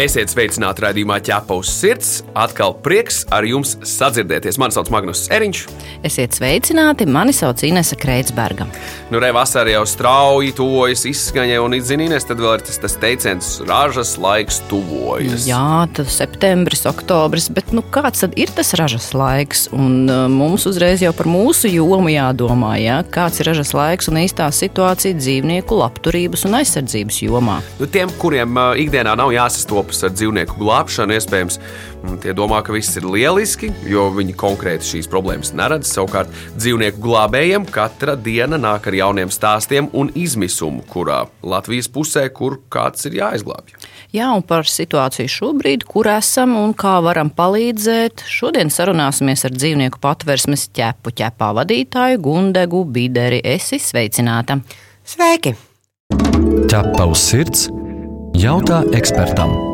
Esiet 0.00 0.30
sveicināti 0.32 0.80
raidījumā 0.80 1.18
ķepa 1.20 1.58
uz 1.60 1.68
sirds. 1.76 2.22
Atkal 2.32 2.72
prieks 2.80 3.18
ar 3.36 3.44
jums 3.44 3.74
sadzirdēties. 3.84 4.56
Mani 4.56 4.72
sauc 4.72 4.88
Magnus 4.94 5.26
Eriņš. 5.28 5.58
Esiet 6.08 6.38
sveicināti, 6.38 7.04
mani 7.04 7.34
sauc 7.36 7.60
Inese 7.68 7.98
Kreitsberga. 8.00 8.64
Nu, 9.12 9.20
re, 9.20 9.28
vasarā 9.36 9.74
jau 9.74 9.82
strauji 9.84 10.54
tuvojas 10.56 11.04
izskaņai, 11.10 11.58
un 11.60 11.76
izzinīties, 11.76 12.24
tad 12.30 12.40
vēl 12.40 12.56
ir 12.56 12.64
tas, 12.64 12.78
tas 12.80 12.96
teiciens, 13.02 13.50
ražas 13.68 14.14
laiks 14.22 14.62
tuvojas. 14.70 15.44
Jā, 15.50 15.84
tas 15.92 16.08
ir 16.08 16.16
septembris, 16.22 16.86
oktobris, 16.88 17.50
bet 17.52 17.74
nu, 17.76 17.84
kāds 17.92 18.24
tad 18.24 18.38
ir 18.40 18.54
tas 18.56 18.72
ražas 18.80 19.10
laiks? 19.12 19.66
Un, 19.76 20.08
uh, 20.08 20.24
mums 20.32 20.64
uzreiz 20.70 21.04
jau 21.04 21.12
par 21.18 21.28
mūsu 21.28 21.68
jomu 21.74 22.08
jādomā, 22.14 22.72
ja? 22.80 23.02
kāds 23.04 23.42
ir 23.42 23.50
ražas 23.52 23.74
laiks 23.76 24.08
un 24.08 24.22
īstā 24.22 24.48
situācija 24.48 25.20
dzīvnieku 25.20 25.76
labturības 25.82 26.48
un 26.48 26.56
aizsardzības 26.62 27.20
jomā. 27.26 27.60
Nu, 27.82 27.90
tiem, 27.90 28.08
kuriem 28.22 28.56
uh, 28.56 28.72
ikdienā 28.80 29.12
nav 29.20 29.36
jāsastopas 29.36 29.89
ar 30.06 30.12
dzīvnieku 30.14 30.56
glābšanu, 30.60 31.16
iespējams, 31.16 31.58
mm, 31.58 32.18
tie 32.22 32.34
domā, 32.36 32.62
ka 32.64 32.74
viss 32.74 32.96
ir 33.00 33.06
lieliski, 33.10 33.72
jo 33.90 34.06
viņi 34.14 34.36
konkrēti 34.38 34.88
šīs 34.92 35.10
problēmas 35.10 35.52
neredz. 35.56 35.90
Savukārt 35.90 36.30
dzīvnieku 36.56 37.02
glābējiem 37.02 37.66
katra 37.70 38.14
diena 38.16 38.58
nāk 38.60 38.86
ar 38.86 38.98
jauniem 39.00 39.32
stāstiem 39.34 39.90
un 39.92 40.12
izmisumu, 40.14 40.84
kurā 40.90 41.24
Latvijas 41.42 41.90
pusē, 41.90 42.28
kur 42.32 42.60
kāds 42.70 43.08
ir 43.10 43.18
jāizglābj. 43.20 43.76
Jā, 44.14 44.32
un 44.34 44.42
par 44.42 44.66
situāciju 44.66 45.30
šobrīd, 45.30 45.86
kur 45.86 46.08
esam 46.10 46.56
un 46.58 46.74
kā 46.74 46.96
varam 47.04 47.30
palīdzēt, 47.30 48.24
šodien 48.26 48.72
sarunāsimies 48.72 49.46
ar 49.46 49.54
dzīvnieku 49.54 50.02
patversmes 50.02 50.66
ķepu 50.74 51.14
ķepā 51.20 51.52
vadītāju 51.60 52.22
Gundegu 52.24 52.84
Bideri. 52.84 53.42
Esi 53.44 53.78
sveicināta! 53.82 54.60
Sveiki! 55.06 55.54
Ķepa 56.70 57.06
uz 57.10 57.22
sirds 57.30 57.68
jautā 58.38 58.82
ekspertam. 58.96 59.69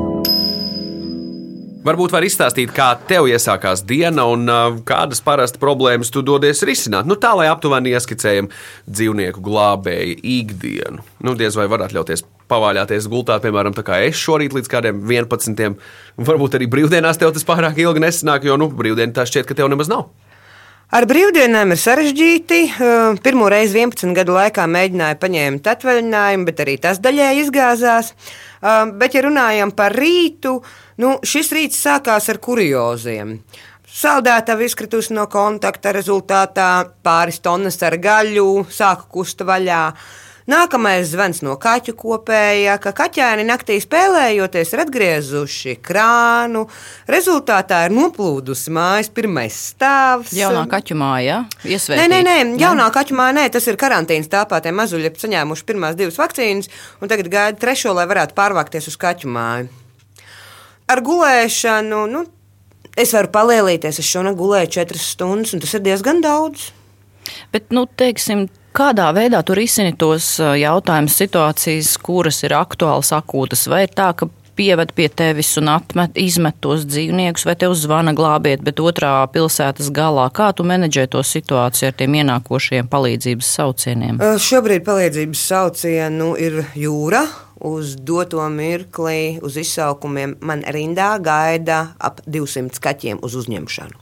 Varbūt 1.87 2.11
var 2.11 2.25
izstāstīt, 2.27 2.73
kā 2.75 2.89
tev 3.07 3.29
iesākās 3.31 3.85
diena 3.87 4.25
un 4.27 4.49
uh, 4.51 4.79
kādas 4.89 5.21
parasti 5.23 5.61
problēmas 5.63 6.11
tu 6.11 6.19
dodies 6.27 6.65
risināt. 6.67 7.07
Nu, 7.07 7.15
tā, 7.15 7.31
lai 7.39 7.47
aptuveni 7.47 7.93
ieskicējam 7.95 8.49
dzīvnieku 8.91 9.45
glābēju 9.45 10.17
ikdienu. 10.19 11.05
Nu, 11.23 11.37
diez 11.39 11.55
vai 11.55 11.69
var 11.71 11.85
atļauties 11.87 12.25
pavaļāties 12.51 13.07
gultā, 13.13 13.39
piemēram, 13.45 13.77
tā 13.77 13.87
kā 13.87 14.01
es 14.03 14.19
šorīt 14.19 14.57
līdz 14.57 14.73
kādiem 14.73 15.05
11. 15.07 15.79
Varbūt 16.27 16.59
arī 16.59 16.67
brīvdienās 16.75 17.23
tev 17.23 17.31
tas 17.37 17.47
pārāk 17.47 17.79
ilgi 17.79 18.03
nesanāk, 18.03 18.49
jo 18.51 18.59
nu, 18.59 18.67
brīvdiena 18.75 19.15
tā 19.15 19.29
šķiet, 19.31 19.47
ka 19.47 19.55
tev 19.55 19.71
nemaz 19.71 19.93
nav. 19.93 20.09
Ar 20.95 21.03
brīvdienām 21.03 21.73
ir 21.75 21.81
sarežģīti. 21.83 22.59
Pirmo 23.25 23.49
reizi 23.51 23.81
11 23.83 24.15
gadu 24.15 24.37
laikā 24.37 24.69
mēģināju 24.71 25.17
paņemt 25.19 25.67
atvaļinājumu, 25.73 26.47
bet 26.47 26.61
arī 26.63 26.77
tas 26.85 27.01
daļai 27.03 27.33
izgāzās. 27.41 28.13
Bet, 28.95 29.17
ja 29.19 29.25
runājam 29.27 29.73
par 29.75 29.97
rītu, 29.99 30.61
nu, 31.03 31.17
šis 31.27 31.51
rīts 31.59 31.81
sākās 31.83 32.31
ar 32.31 32.39
kurioziem. 32.39 33.35
Saldētava 33.97 34.63
izkritusi 34.63 35.17
no 35.17 35.27
kontakta 35.33 35.91
rezultātā 35.97 36.71
pāris 37.03 37.43
tonnas 37.43 37.83
ar 37.83 37.99
gaļu, 37.99 38.47
sāka 38.71 39.11
kusta 39.11 39.49
vaļā. 39.49 39.83
Nākamais 40.47 41.09
zvans 41.11 41.41
no 41.43 41.57
kaķu 41.59 41.97
kopējā, 41.99 42.77
ka 42.79 42.93
kaķēni 42.95 43.43
naktī 43.49 43.81
spēlējoties 43.83 44.69
ir 44.77 44.83
atgriezuši 44.85 45.73
krānu. 45.83 46.61
Rezultātā 47.11 47.81
ir 47.89 47.95
noplūdusi 47.97 48.71
mājas 48.71 49.11
pirmais 49.11 49.57
stāvs. 49.73 50.31
Jaunā 50.39 50.63
kaķu 50.71 50.95
mājā, 51.01 51.41
Nē, 51.65 51.73
iesvētīta. 51.75 52.07
nē, 52.13 52.21
nē, 52.29 52.37
jaunā 52.63 52.87
kaķu 52.95 53.17
māja, 53.19 53.35
nē, 53.41 53.49
tas 53.57 53.67
ir 53.67 53.79
karantīnas 53.81 54.31
tāpā. 54.31 54.61
Tie 54.63 54.71
mazuļi 54.71 55.11
ir 55.11 55.19
saņēmuši 55.19 55.67
pirmās 55.67 55.99
divas 55.99 56.21
vakcīnas, 56.23 56.71
un 57.03 57.11
tagad 57.11 57.27
gaida 57.33 57.59
trešo, 57.59 57.91
lai 57.99 58.07
varētu 58.07 58.37
pārvākties 58.39 58.87
uz 58.93 58.97
kaķu 59.03 59.33
māju. 59.35 59.67
Ar 60.87 61.03
gulēšanu, 61.03 62.05
nu, 62.13 62.21
es 62.95 63.11
varu 63.19 63.33
palielīties. 63.35 63.99
Es 63.99 64.07
šonakt 64.15 64.39
gulēju 64.39 64.71
četras 64.79 65.11
stundas, 65.17 65.57
un 65.59 65.65
tas 65.67 65.75
ir 65.75 65.83
diezgan 65.83 66.23
daudz. 66.23 66.69
Bet, 67.51 67.73
nu, 67.75 67.89
teiksim, 67.99 68.47
kādā 68.77 69.11
veidā 69.17 69.43
tu 69.47 69.57
risini 69.57 69.95
tos 69.99 70.37
jautājumus, 70.41 71.17
situācijas, 71.21 71.95
kuras 72.05 72.43
ir 72.45 72.57
aktuālas, 72.57 73.13
akūtas? 73.17 73.67
Vai 73.73 73.87
ir 73.87 73.95
tā, 73.97 74.11
ka 74.17 74.29
pieved 74.57 74.93
pie 74.97 75.09
tevis 75.13 75.53
un 75.61 75.71
atmet, 75.73 76.17
izmet 76.21 76.59
tos 76.65 76.87
dzīvniekus, 76.89 77.45
vai 77.49 77.57
te 77.61 77.69
uzzvana 77.71 78.15
glābiet, 78.17 78.65
bet 78.65 78.81
otrā 78.81 79.13
pilsētas 79.33 79.91
galā? 79.95 80.29
Kā 80.35 80.51
tu 80.57 80.65
menedžē 80.67 81.07
to 81.13 81.23
situāciju 81.25 81.91
ar 81.91 81.99
tiem 81.99 82.17
ienākošiem 82.23 82.89
palīdzības 82.93 83.53
saucieniem? 83.61 84.21
Uh, 84.21 84.41
Šobrīd 84.41 84.87
palīdzības 84.87 85.45
saucienu 85.53 86.33
ir 86.41 86.63
jūra. 86.77 87.27
Uz 87.67 87.95
doto 88.05 88.45
mirkli, 88.53 89.39
uz 89.41 89.55
izsaukumiem 89.57 90.35
man 90.45 90.61
rindā 90.77 91.15
gaida 91.25 91.95
ap 91.97 92.21
200 92.29 92.83
kaķiem 92.85 93.23
uz 93.25 93.33
uzņemšanu. 93.41 93.97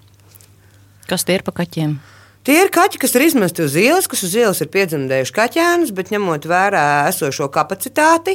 Kas 1.06 1.22
tie 1.22 1.38
ir 1.38 1.46
pa 1.46 1.54
kaķiem? 1.54 1.94
Tie 2.44 2.58
ir 2.60 2.68
kaķi, 2.68 2.98
kas 3.00 3.14
ir 3.16 3.22
izmesti 3.24 3.62
uz 3.64 3.72
ielas, 3.80 4.04
kas 4.04 4.20
uz 4.26 4.34
ielas 4.36 4.58
ir 4.60 4.68
piedzemdējuši 4.68 5.32
kaķēnus, 5.32 5.94
bet 5.96 6.10
ņemot 6.12 6.44
vērā 6.44 6.82
esošo 7.08 7.46
kapacitāti, 7.48 8.34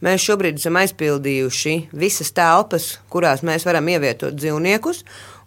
mēs 0.00 0.24
šobrīd 0.24 0.56
esam 0.56 0.78
aizpildījuši 0.80 1.74
visas 1.92 2.32
telpas, 2.32 2.86
kurās 3.12 3.44
mēs 3.44 3.66
varam 3.68 3.90
ievietot 3.92 4.38
dzīvniekus. 4.38 5.02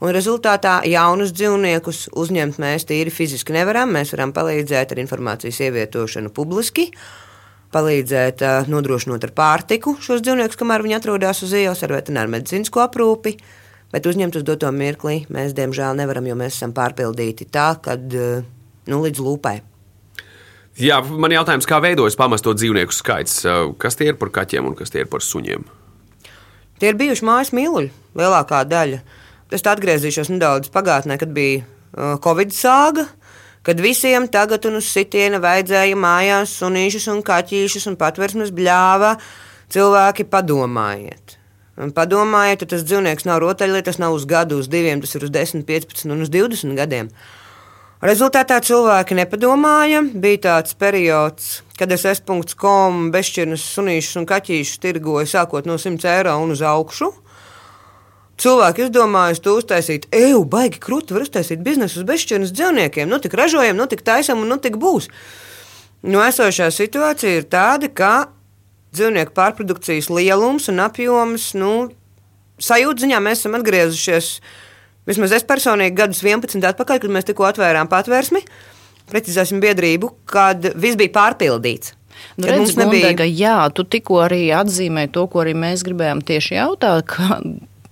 Un 0.06 0.14
rezultātā 0.14 0.76
jaunus 0.86 1.34
dzīvniekus 1.34 2.04
uzņemt 2.14 2.62
mēs 2.62 2.86
tīri 2.86 3.10
fiziski 3.10 3.58
nevaram. 3.58 3.90
Mēs 3.98 4.14
varam 4.14 4.36
palīdzēt 4.38 4.94
ar 4.94 5.02
informācijas 5.02 5.64
ievietošanu 5.66 6.30
publiski, 6.38 6.92
palīdzēt 7.74 8.46
uh, 8.46 8.70
nodrošinot 8.70 9.26
ar 9.26 9.34
pārtiku 9.34 9.96
šos 9.98 10.22
dzīvniekus, 10.22 10.62
kamēr 10.62 10.86
viņi 10.86 11.00
atrodas 11.02 11.42
uz 11.42 11.58
ielas, 11.58 11.82
ar 11.82 11.98
veterināru 11.98 12.36
medicīnisko 12.38 12.86
aprūpi. 12.86 13.40
Bet 13.94 14.08
uzņemt 14.10 14.40
uz 14.40 14.46
doto 14.48 14.72
mirkli 14.74 15.22
mēs, 15.34 15.54
diemžēl, 15.54 15.94
nevaram, 16.00 16.26
jo 16.26 16.38
mēs 16.40 16.58
esam 16.58 16.74
pārpildīti 16.74 17.46
tā, 17.54 17.76
ka 17.84 17.94
nu, 18.00 18.98
līdz 19.06 19.22
lūpai. 19.22 19.60
Jā, 20.82 20.98
man 21.06 21.30
jautājums, 21.30 21.68
kā 21.70 21.78
veidojas 21.84 22.18
pamesto 22.18 22.56
dzīvnieku 22.58 22.96
skaits? 22.98 23.44
Uh, 23.46 23.76
Kas 23.78 23.94
tie 24.00 24.10
ir 24.10 24.18
par 24.18 24.32
kaķiem 24.34 24.72
un 24.72 24.78
kas 24.78 24.90
tie 24.90 25.04
ir 25.04 25.10
par 25.12 25.22
suņiem? 25.22 25.68
Tie 26.82 26.90
ir 26.90 26.98
bijuši 26.98 27.28
mājas 27.28 27.54
mīluļi, 27.54 27.92
lielākā 28.18 28.64
daļa. 28.66 29.04
Es 29.54 29.62
atgriezīšos 29.70 30.32
nedaudz 30.34 30.74
pagātnē, 30.74 31.20
kad 31.22 31.30
bija 31.36 31.62
uh, 31.62 32.16
Covid 32.24 32.56
sāga, 32.58 33.06
kad 33.62 33.78
visiem 33.86 34.26
tagad 34.34 34.66
un 34.66 34.80
uz 34.82 34.90
sitiena 34.90 35.38
vajadzēja 35.44 36.00
mājās 36.00 36.58
sunīšus 36.64 37.06
un 37.14 37.22
kaķīšus 37.30 37.86
un 37.94 38.00
patversmes 38.02 38.50
bļāva. 38.58 39.14
Cilvēki 39.74 40.26
padomājiet. 40.30 41.38
Un 41.74 41.90
padomājiet, 41.90 42.62
ja 42.62 42.70
tas 42.76 42.84
dzīvnieks 42.86 43.26
nav 43.26 43.40
rotaļlieta, 43.42 43.88
tas 43.90 43.98
nav 44.02 44.14
uz 44.14 44.28
gadu, 44.30 44.60
uz 44.62 44.68
diviem, 44.70 45.02
tas 45.02 45.16
ir 45.18 45.26
uz 45.26 45.32
10, 45.34 45.64
15 45.66 46.12
un 46.14 46.22
uz 46.22 46.30
20 46.34 46.78
gadiem. 46.78 47.10
Rezultātā 48.04 48.60
cilvēki 48.62 49.16
nepadomāja. 49.18 50.04
Bija 50.04 50.42
tāds 50.44 50.76
periods, 50.78 51.64
kad 51.80 51.92
es 51.96 52.04
S.com 52.06 53.08
bezšķirnes 53.14 53.64
sunīšus 53.78 54.20
un 54.22 54.28
kaķīšus 54.30 54.82
tirgoju 54.84 55.30
sākot 55.32 55.70
no 55.70 55.80
100 55.80 56.12
eiro 56.12 56.36
un 56.44 56.54
uz 56.54 56.62
augšu. 56.68 57.10
Cilvēki 58.44 58.88
izdomāja 58.88 59.40
to 59.46 59.56
uztaisīt, 59.58 60.10
eju, 60.14 60.44
baigi 60.50 60.82
krūti, 60.84 61.16
var 61.16 61.26
uztaisīt 61.26 61.64
biznesu 61.64 62.02
uz 62.02 62.08
bezšķirnes 62.10 62.54
dzīvniekiem. 62.54 63.10
Nu, 63.10 63.22
tik 63.24 63.34
ražojam, 63.40 63.78
nu, 63.80 63.88
tik 63.90 64.04
taisam 64.06 64.42
un 64.44 64.52
nu, 64.52 64.60
tik 64.62 64.78
būs. 64.82 65.08
Nu, 66.04 66.20
esošā 66.22 66.68
situācija 66.76 67.40
ir 67.40 67.48
tāda, 67.50 67.88
ka 67.88 68.14
dzīvnieku 68.94 69.34
pārprodukcijas 69.38 70.10
lielums 70.14 70.70
un 70.72 70.84
apjoms, 70.86 71.50
nu, 71.60 71.72
sajūta 72.62 73.06
ziņā 73.06 73.20
mēs 73.24 73.42
esam 73.44 73.58
atgriezušies. 73.60 74.30
Vismaz 75.10 75.34
es 75.36 75.44
personīgi 75.44 75.98
gadus 75.98 76.22
11 76.24 76.64
atpakaļ, 76.70 77.02
kad 77.04 77.12
mēs 77.12 77.28
tikko 77.28 77.50
atvērām 77.50 77.90
patvērsmi, 77.92 78.40
precizēsim 79.12 79.60
biedrību, 79.64 80.14
kad 80.32 80.70
viss 80.80 80.96
bija 81.00 81.12
pārpildīts. 81.18 81.92
Nu, 82.38 82.48
redz, 82.48 82.76
nebija- 82.78 83.10
Gundega, 83.10 83.26
jā, 83.28 83.58
tu 83.74 83.84
tikko 83.84 84.22
arī 84.24 84.46
atzīmēji 84.56 85.12
to, 85.12 85.28
ko 85.28 85.42
arī 85.44 85.54
mēs 85.58 85.84
gribējām 85.84 86.22
tieši 86.24 86.56
jautāt. 86.56 87.06
ka 87.10 87.42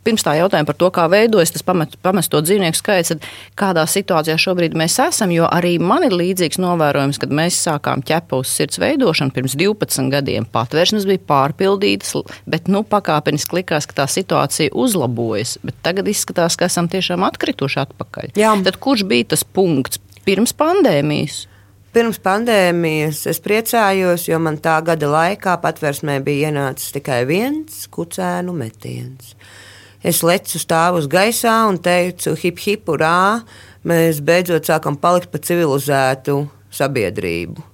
Pirms 0.02 0.24
tā 0.26 0.34
jautājuma 0.40 0.66
par 0.66 0.78
to, 0.82 0.88
kā 0.94 1.04
veidojas 1.12 1.54
tas 1.54 1.66
pamet, 1.66 1.94
pamesto 2.02 2.40
dzīvnieku 2.42 2.80
skaits, 2.80 3.12
tad 3.14 3.26
kādā 3.60 3.84
situācijā 3.86 4.38
šobrīd 4.42 4.74
mēs 4.78 4.98
esam. 5.04 5.34
Jo 5.36 5.46
arī 5.46 5.76
man 5.78 6.08
ir 6.08 6.16
līdzīgs 6.18 6.58
novērojums, 6.62 7.20
kad 7.22 7.36
mēs 7.38 7.60
sākām 7.68 8.02
ķepa 8.08 8.40
uz 8.42 8.50
sirds 8.50 8.82
veidošanu 8.82 9.36
pirms 9.36 9.54
12 9.60 10.10
gadiem. 10.14 10.48
Patvērsnes 10.50 11.06
bija 11.10 11.22
pārpildītas, 11.30 12.16
bet 12.50 12.72
nu, 12.72 12.82
pakāpeniski 12.82 13.62
likās, 13.62 13.86
ka 13.86 14.02
tā 14.02 14.10
situācija 14.10 14.74
uzlabojas. 14.74 15.60
Bet 15.62 15.78
tagad 15.86 16.10
izskatās, 16.10 16.58
ka 16.58 16.72
esam 16.72 16.90
tiešām 16.90 17.22
atkrituši 17.30 17.84
atpakaļ. 17.86 18.34
Jā. 18.42 18.56
Tad 18.66 18.82
kurš 18.82 19.06
bija 19.10 19.36
tas 19.36 19.46
punkts 19.46 20.02
pirms 20.26 20.58
pandēmijas? 20.58 21.46
Pirms 21.92 22.22
pandēmijas 22.24 23.26
es 23.28 23.42
priecājos, 23.44 24.30
jo 24.30 24.38
man 24.40 24.62
tā 24.64 24.78
gada 24.88 25.10
laikā 25.12 25.58
patvērsmē 25.60 26.22
bija 26.24 26.48
ienācis 26.48 26.94
tikai 26.96 27.26
viens 27.28 27.84
kucēnu 27.92 28.54
metiens. 28.56 29.34
Es 30.02 30.24
lecu 30.26 30.58
stāvu 30.58 30.98
uz 30.98 31.08
gaisā 31.10 31.54
un 31.70 31.78
teicu, 31.78 32.34
hip, 32.42 32.62
hip, 32.66 32.88
urā, 32.90 33.44
mēs 33.86 34.22
beidzot 34.26 34.66
sākam 34.66 34.98
palikt 34.98 35.30
par 35.30 35.44
civilizētu 35.46 36.40
sabiedrību. 36.74 37.68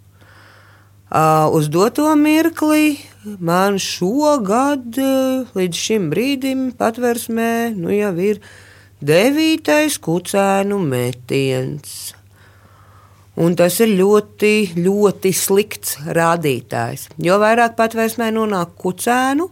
Uh, 1.08 1.48
uz 1.56 1.70
doto 1.72 2.10
mirkli 2.20 2.98
man 3.40 3.78
šogad, 3.80 5.00
līdz 5.56 5.80
šim 5.80 6.10
brīdim, 6.12 6.68
patvērsmē, 6.76 7.72
nu 7.80 7.96
jau 7.96 8.12
ir 8.20 8.42
devītais 9.00 9.96
kucēnu 10.04 10.82
metiens. 10.84 12.12
Un 13.40 13.56
tas 13.56 13.78
ir 13.80 13.94
ļoti, 13.96 14.74
ļoti 14.82 15.32
slikts 15.32 16.00
rādītājs. 16.12 17.08
Jo 17.24 17.38
vairāk 17.40 17.78
patvērsmē 17.80 18.32
nonāk 18.36 18.76
kucēnu 18.82 19.48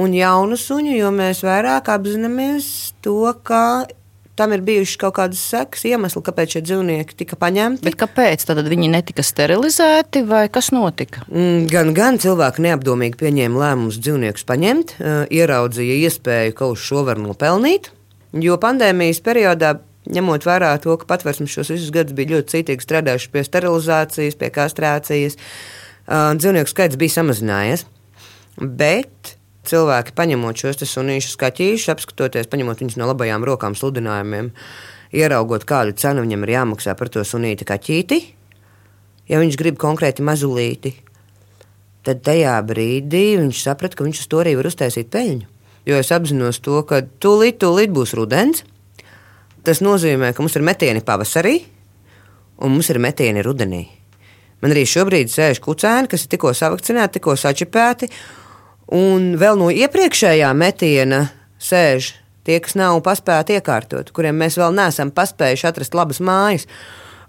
un 0.00 0.14
jaunu 0.16 0.56
suņu, 0.58 0.94
jo 0.96 1.10
mēs 1.14 1.42
vairāk 1.44 1.90
apzināmies 1.92 2.92
to, 3.04 3.34
ka 3.44 3.84
tam 4.38 4.54
ir 4.56 4.62
bijušas 4.64 4.96
kaut 5.00 5.14
kādas 5.18 5.40
sekas, 5.52 5.84
iemesli, 5.88 6.22
kāpēc 6.24 6.56
šie 6.56 6.62
dzīvnieki 6.64 7.16
tika 7.20 7.36
paņemti. 7.40 7.84
Bet 7.84 7.98
kāpēc 8.00 8.46
tad 8.48 8.62
viņi 8.64 8.88
netika 8.94 9.24
sterilizēti 9.26 10.24
vai 10.28 10.46
kas 10.52 10.72
notika? 10.72 11.26
Mm, 11.28 11.66
gan, 11.70 11.92
gan 11.96 12.20
cilvēki 12.22 12.64
neapdomīgi 12.64 13.20
pieņēma 13.20 13.62
lēmumus 13.62 14.00
dzīvniekus 14.02 14.46
paņemt, 14.48 14.96
ieraudzīja 15.36 15.98
iespēju, 16.08 16.56
ka 16.58 16.70
uz 16.72 16.80
šo 16.82 17.04
var 17.08 17.20
nopelnīt. 17.20 17.92
Jo 18.40 18.56
pandēmijas 18.60 19.20
periodā, 19.24 19.74
ņemot 20.08 20.48
vērā 20.48 20.72
to, 20.82 20.96
ka 20.96 21.10
patvērsmes 21.12 21.52
šos 21.52 21.74
visus 21.74 21.92
gadus 21.94 22.16
bija 22.16 22.38
ļoti 22.38 22.56
cītīgi 22.56 22.86
strādājuši 22.86 23.30
pie 23.34 23.44
sterilizācijas, 23.44 24.38
pie 24.40 24.48
kastrācijas, 24.54 25.36
dzīvnieku 26.08 26.72
skaits 26.72 26.98
bija 26.98 27.18
samazinājies. 27.20 27.84
Bet 28.56 29.36
cilvēki 29.68 30.14
paņemot 30.18 30.58
šos 30.64 30.82
sunīšus 30.88 31.38
kaķīšus, 31.40 31.92
apskatoties, 31.94 32.50
paņemot 32.50 32.82
viņus 32.82 32.98
no 33.00 33.08
labajām 33.10 33.44
rokām 33.46 33.76
sludinājumiem, 33.78 34.50
ieraugot, 35.14 35.66
kādu 35.68 35.94
cenu 35.98 36.24
viņam 36.24 36.46
ir 36.46 36.54
jāmaksā 36.56 36.96
par 36.98 37.12
to 37.12 37.24
sunīti 37.26 37.68
kaķīti, 37.68 38.20
ja 39.30 39.40
viņš 39.42 39.58
grib 39.60 39.78
konkrēti 39.80 40.24
mazulīti, 40.26 40.94
tad 42.06 42.24
tajā 42.26 42.56
brīdī 42.66 43.24
viņš 43.38 43.64
saprata, 43.68 43.98
ka 43.98 44.06
viņš 44.06 44.24
uz 44.24 44.30
to 44.30 44.42
arī 44.42 44.56
var 44.58 44.68
uztaisīt 44.70 45.10
peļņu. 45.12 45.48
Jo 45.86 45.98
es 45.98 46.12
apzinos 46.14 46.60
to, 46.62 46.78
ka 46.86 47.02
tūlīt, 47.02 47.58
tūlīt 47.62 47.90
būs 47.94 48.14
rudens. 48.14 48.62
Tas 49.66 49.80
nozīmē, 49.82 50.30
ka 50.34 50.42
mums 50.42 50.54
ir 50.58 50.64
metieni 50.66 51.02
pavasarī 51.06 51.56
un 52.62 52.74
mums 52.74 52.90
ir 52.90 53.00
metieni 53.02 53.42
rudenī. 53.42 53.82
Man 54.62 54.74
arī 54.74 54.84
šobrīd 54.86 55.30
sēž 55.30 55.58
kucēni, 55.62 56.10
kas 56.10 56.24
ir 56.24 56.30
tikko 56.34 56.52
savakcinēti, 56.54 57.16
tikko 57.18 57.34
sačipēti, 57.38 58.08
Un 58.92 59.30
vēl 59.40 59.56
no 59.56 59.70
iepriekšējā 59.72 60.50
metiena 60.52 61.22
sēž 61.62 62.10
tie, 62.44 62.58
kas 62.60 62.74
nav 62.76 62.98
paspēti 63.06 63.56
iekārtot, 63.56 64.10
kuriem 64.12 64.36
mēs 64.42 64.58
vēl 64.60 64.74
neesam 64.76 65.12
paspējuši 65.14 65.68
atrast 65.70 65.96
labas 65.96 66.20
mājas. 66.20 66.66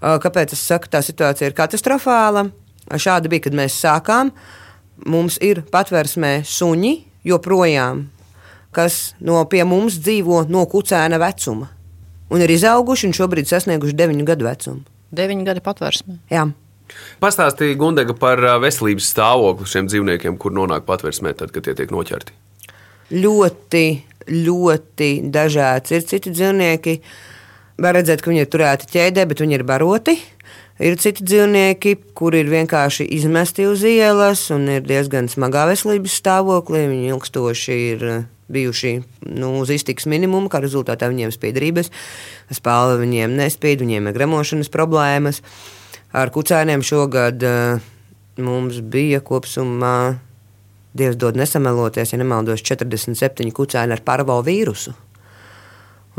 Kāpēc 0.04 0.52
es 0.58 0.64
saku, 0.68 0.90
tā 0.92 1.00
situācija 1.06 1.48
ir 1.48 1.56
katastrofāla? 1.56 2.50
Šāda 3.00 3.32
bija, 3.32 3.46
kad 3.46 3.56
mēs 3.56 3.78
sākām. 3.80 4.34
Mums 5.08 5.38
ir 5.44 5.62
patvērsmē 5.72 6.42
suņi 6.48 6.94
joprojām, 7.28 8.04
kas 8.76 9.14
no 9.24 9.40
pie 9.48 9.64
mums 9.68 10.02
dzīvo 10.04 10.44
no 10.52 10.66
kucēna 10.68 11.20
vecuma. 11.22 11.70
Un 12.34 12.44
ir 12.44 12.52
izauguši 12.52 13.08
un 13.08 13.16
šobrīd 13.16 13.48
sasnieguši 13.48 13.96
9 13.96 14.28
gadu 14.28 14.50
vecumu. 14.50 14.84
9 15.16 15.48
gadi 15.48 15.64
patvērsmē. 15.64 16.20
Jā. 16.34 16.50
Pastāstīja 17.24 17.78
Gundega 17.80 18.16
par 18.18 18.42
veselības 18.64 19.12
stāvokli 19.14 19.70
šiem 19.70 19.90
dzīvniekiem, 19.92 20.40
kur 20.42 20.56
nonāk 20.56 20.88
patvērsmē, 20.88 21.36
tad, 21.40 21.54
kad 21.56 21.68
tie 21.68 21.76
tiek 21.78 21.94
noķerti. 21.94 22.36
Ļoti, 23.14 23.86
ļoti 24.32 25.10
dažāds. 25.34 25.94
Ir 25.94 26.06
citi 26.10 26.34
dzīvnieki, 26.34 26.98
var 27.84 27.98
redzēt, 28.00 28.24
ka 28.24 28.32
viņi 28.32 28.46
ir 28.46 28.52
turēti 28.52 28.90
ķēdē, 28.94 29.28
bet 29.30 29.44
viņi 29.44 29.60
ir 29.60 29.66
baroti. 29.68 30.18
Ir 30.84 30.98
citi 30.98 31.22
dzīvnieki, 31.22 31.94
kuri 32.18 32.42
ir 32.42 32.50
vienkārši 32.50 33.06
izmesti 33.14 33.68
uz 33.70 33.84
ielas 33.86 34.48
un 34.52 34.66
ir 34.74 34.86
diezgan 34.88 35.30
smagā 35.30 35.68
veselības 35.70 36.16
stāvoklī. 36.18 36.88
Viņi 36.90 37.12
ilgstoši 37.14 37.78
ir 37.92 38.08
bijuši 38.54 38.94
nu, 39.38 39.54
uz 39.62 39.72
iztiks 39.74 40.08
minimumu, 40.10 40.50
kā 40.52 40.62
rezultātā 40.64 41.10
viņiem 41.12 41.32
spīd 41.34 41.60
rības, 41.62 41.92
spēle 42.54 42.98
viņiem 43.02 43.38
nespīd, 43.38 43.86
viņiem 43.86 44.10
ir 44.10 44.18
gremošanas 44.18 44.74
problēmas. 44.74 45.44
Ar 46.14 46.30
kucēniem 46.30 46.84
šogad 46.86 47.42
uh, 47.42 47.82
mums 48.38 48.82
bija 48.86 49.22
kopumā, 49.26 50.20
Dievs 50.94 51.18
dod 51.18 51.34
nesameloties, 51.34 52.12
ja 52.14 52.20
nemaldos, 52.22 52.62
47 52.62 53.50
kucēni 53.50 53.96
ar 53.96 54.02
parvo 54.06 54.36
vīrusu. 54.46 54.94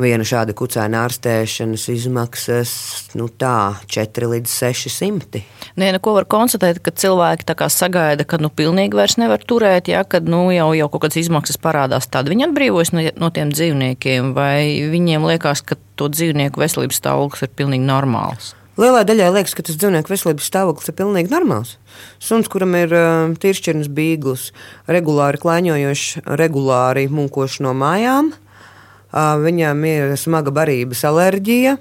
Viena 0.02 0.24
šāda 0.26 0.50
kucēna 0.58 1.04
ārstēšanas 1.06 1.84
izmaksas 1.92 2.72
nu 3.14 3.28
tā, 3.30 3.76
4 3.86 4.32
līdz 4.32 4.50
600. 4.50 5.44
Nē, 5.78 5.92
nu, 5.94 6.00
ko 6.02 6.16
var 6.16 6.26
konstatēt, 6.26 6.80
ka 6.82 6.90
cilvēki 6.90 7.54
sagaida, 7.70 8.26
ka 8.26 8.40
nu, 8.42 8.50
pilnīgi 8.50 8.98
vairs 8.98 9.14
nevar 9.22 9.38
turēt, 9.38 9.86
ja 9.86 10.02
kad 10.02 10.26
nu, 10.26 10.50
jau, 10.50 10.72
jau 10.74 10.90
kaut 10.90 11.06
kādas 11.06 11.22
izmaksas 11.22 11.62
parādās. 11.62 12.10
Tad 12.10 12.26
viņi 12.26 12.48
atbrīvojas 12.48 12.90
no, 12.90 13.06
no 13.14 13.30
tiem 13.30 13.54
dzīvniekiem, 13.54 14.34
vai 14.34 14.82
viņiem 14.90 15.30
liekas, 15.30 15.62
ka 15.62 15.78
to 15.94 16.10
dzīvnieku 16.10 16.58
veselības 16.58 16.98
stāvoklis 16.98 17.46
ir 17.46 17.54
pilnīgi 17.54 17.86
normāls. 17.86 18.56
Lielai 18.74 19.04
daļai 19.06 19.28
liekas, 19.36 19.52
ka 19.54 19.62
tas 19.62 19.76
dzīvnieku 19.78 20.10
veselības 20.10 20.48
stāvoklis 20.50 20.90
ir 20.90 20.96
pilnīgi 20.98 21.30
normāls. 21.30 21.76
Suns, 22.18 22.48
kuram 22.50 22.74
ir 22.74 22.90
uh, 22.90 23.30
tīršķirnes 23.38 23.86
bīglis, 23.94 24.48
regulāri 24.90 25.38
klāņojošs, 25.44 26.24
regulāri 26.40 27.06
mūkošs 27.06 27.60
no 27.62 27.70
mājām, 27.78 28.32
uh, 28.34 29.36
viņam 29.44 29.86
ir 29.86 30.16
smaga 30.18 30.50
barības 30.54 31.04
alerģija. 31.06 31.76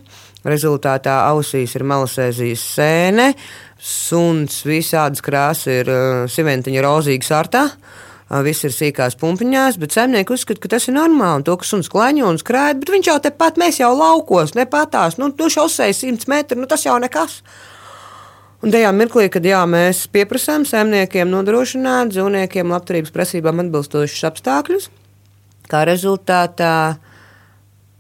Rezultātā 0.46 1.18
ausīs 1.32 1.74
ir 1.74 1.88
malasēzijas 1.88 2.70
sēne, 2.76 3.30
suns 3.80 4.62
visādas 4.68 5.24
krāsas 5.26 5.72
ir 5.74 5.90
uh, 5.90 6.26
siventiņa 6.30 6.86
rozīgas 6.86 7.34
artā. 7.42 7.68
Uh, 7.74 8.13
viss 8.42 8.66
ir 8.66 8.74
sīkās 8.74 9.18
pumpiņās, 9.22 9.78
bet 9.82 9.94
zemnieki 9.94 10.34
uzskata, 10.34 10.62
ka 10.64 10.72
tas 10.74 10.88
ir 10.90 10.96
normāli. 10.96 11.42
Un 11.42 11.46
to, 11.46 11.58
ka 11.60 11.68
suns 11.68 11.92
klaņo 11.92 12.32
un 12.32 12.40
skrēja, 12.42 12.80
bet 12.80 12.90
viņš 12.94 13.10
jau 13.12 13.20
tepat, 13.28 13.60
mēs 13.62 13.78
jau 13.82 13.92
laukos, 13.94 14.56
nepatās, 14.58 15.20
nu, 15.22 15.30
tu 15.38 15.52
šosei 15.54 15.94
100 15.94 16.30
metru, 16.32 16.58
nu 16.64 16.70
tas 16.70 16.88
jau 16.88 16.98
nekas. 17.04 17.42
Un 18.64 18.72
tajā 18.72 18.94
mirklī, 18.96 19.28
kad 19.30 19.44
jā, 19.46 19.60
mēs 19.68 20.06
pieprasām 20.10 20.64
zemniekiem 20.66 21.28
nodrošināt 21.30 22.14
dzīvniekiem 22.16 22.72
labturības 22.72 23.12
prasībām 23.12 23.60
atbilstošus 23.66 24.24
apstākļus, 24.32 24.88
kā 25.68 25.84
rezultātā 25.90 26.76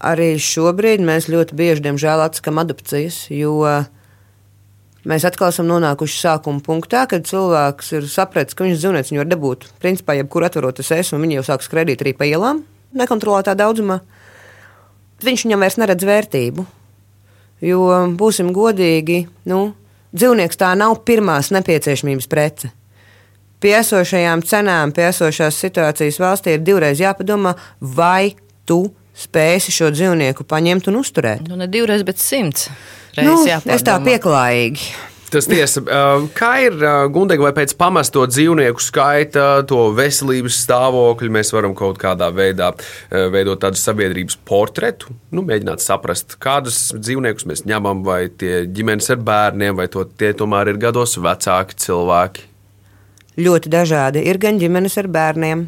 arī 0.03 0.33
šobrīd 0.39 1.03
mēs 1.03 1.27
ļoti 1.31 1.59
bieži, 1.59 1.83
diemžēl, 1.89 2.23
atsakām 2.23 2.63
adopcijas, 2.63 3.25
jo 3.31 3.59
uh, 3.59 3.83
Mēs 5.03 5.25
atkal 5.27 5.49
esam 5.51 5.67
nonākuši 5.67 6.15
sākuma 6.15 6.63
punktā, 6.63 7.01
kad 7.11 7.25
cilvēks 7.27 7.89
ir 7.97 8.05
sapratis, 8.07 8.55
ka 8.55 8.63
viņš 8.63 8.77
dzīvnieks 8.79 9.11
viņu 9.11 9.19
var 9.19 9.31
dabūt. 9.33 9.65
Principā, 9.83 10.15
jebkur 10.15 10.45
atverot 10.47 10.79
es, 10.79 11.11
un 11.11 11.25
viņi 11.25 11.41
jau 11.41 11.47
sāk 11.49 11.65
skraidīt 11.65 12.05
arī 12.05 12.13
pa 12.15 12.27
ielām, 12.29 12.61
nekontrolētā 12.95 13.57
daudzumā. 13.59 13.99
Viņš 15.23 15.43
viņam 15.43 15.65
vairs 15.65 15.77
neredz 15.81 16.07
vērtību. 16.07 16.65
Jo, 17.63 17.81
būsim 18.19 18.53
godīgi, 18.55 19.25
nu, 19.51 19.59
dzīvnieks 20.15 20.59
tā 20.59 20.71
nav 20.79 21.01
pirmās 21.07 21.51
nepieciešamības 21.55 22.31
prece. 22.31 22.71
Pie 23.63 23.75
esošajām 23.79 24.43
cenām, 24.47 24.95
pie 24.95 25.09
esošās 25.09 25.59
situācijas 25.63 26.19
valstī 26.19 26.55
ir 26.55 26.63
divreiz 26.63 26.99
jāpadomā, 27.03 27.55
vai 27.79 28.35
tu 28.67 28.85
spēsi 29.15 29.71
šo 29.71 29.91
dzīvnieku 29.93 30.47
paņemt 30.47 30.89
un 30.91 30.99
uzturēt. 31.03 31.47
Nu, 31.47 31.59
ne 31.59 31.67
divreiz, 31.71 32.03
bet 32.07 32.19
simts 32.23 32.69
nu, 33.21 33.41
jāpārdomā. 33.45 33.75
Es 33.77 33.85
tā 33.85 33.97
pieklājīgi. 34.01 34.93
Tas 35.33 35.47
tiesa. 35.49 35.81
Kā 36.37 36.49
ir 36.61 36.75
Gundega 37.13 37.47
vai 37.47 37.53
pēc 37.57 37.71
pamesto 37.79 38.21
dzīvnieku 38.29 38.83
skaita, 38.83 39.45
to 39.65 39.87
veselības 39.97 40.59
stāvokļa, 40.61 41.31
mēs 41.33 41.49
varam 41.55 41.73
kaut 41.77 41.97
kādā 42.01 42.27
veidā 42.29 42.69
veidot 43.09 43.63
tādu 43.63 43.81
sabiedrības 43.81 44.37
portretu, 44.45 45.09
nu, 45.33 45.41
mēģināt 45.47 45.81
saprast, 45.81 46.37
kādus 46.43 46.91
dzīvniekus 46.93 47.47
mēs 47.49 47.65
ņemam, 47.65 48.03
vai 48.05 48.27
tie 48.29 48.67
ģimenes 48.69 49.09
ar 49.15 49.25
bērniem, 49.25 49.73
vai 49.79 49.89
to, 49.89 50.05
tie 50.05 50.35
tomēr 50.37 50.69
ir 50.75 50.81
gados 50.85 51.17
vecāki 51.17 51.81
cilvēki. 51.81 52.45
Ļoti 53.41 53.73
dažādi. 53.73 54.21
Ir 54.29 54.37
gan 54.37 54.61
ģimenes 54.61 54.99
ar 55.01 55.09
bērniem, 55.09 55.65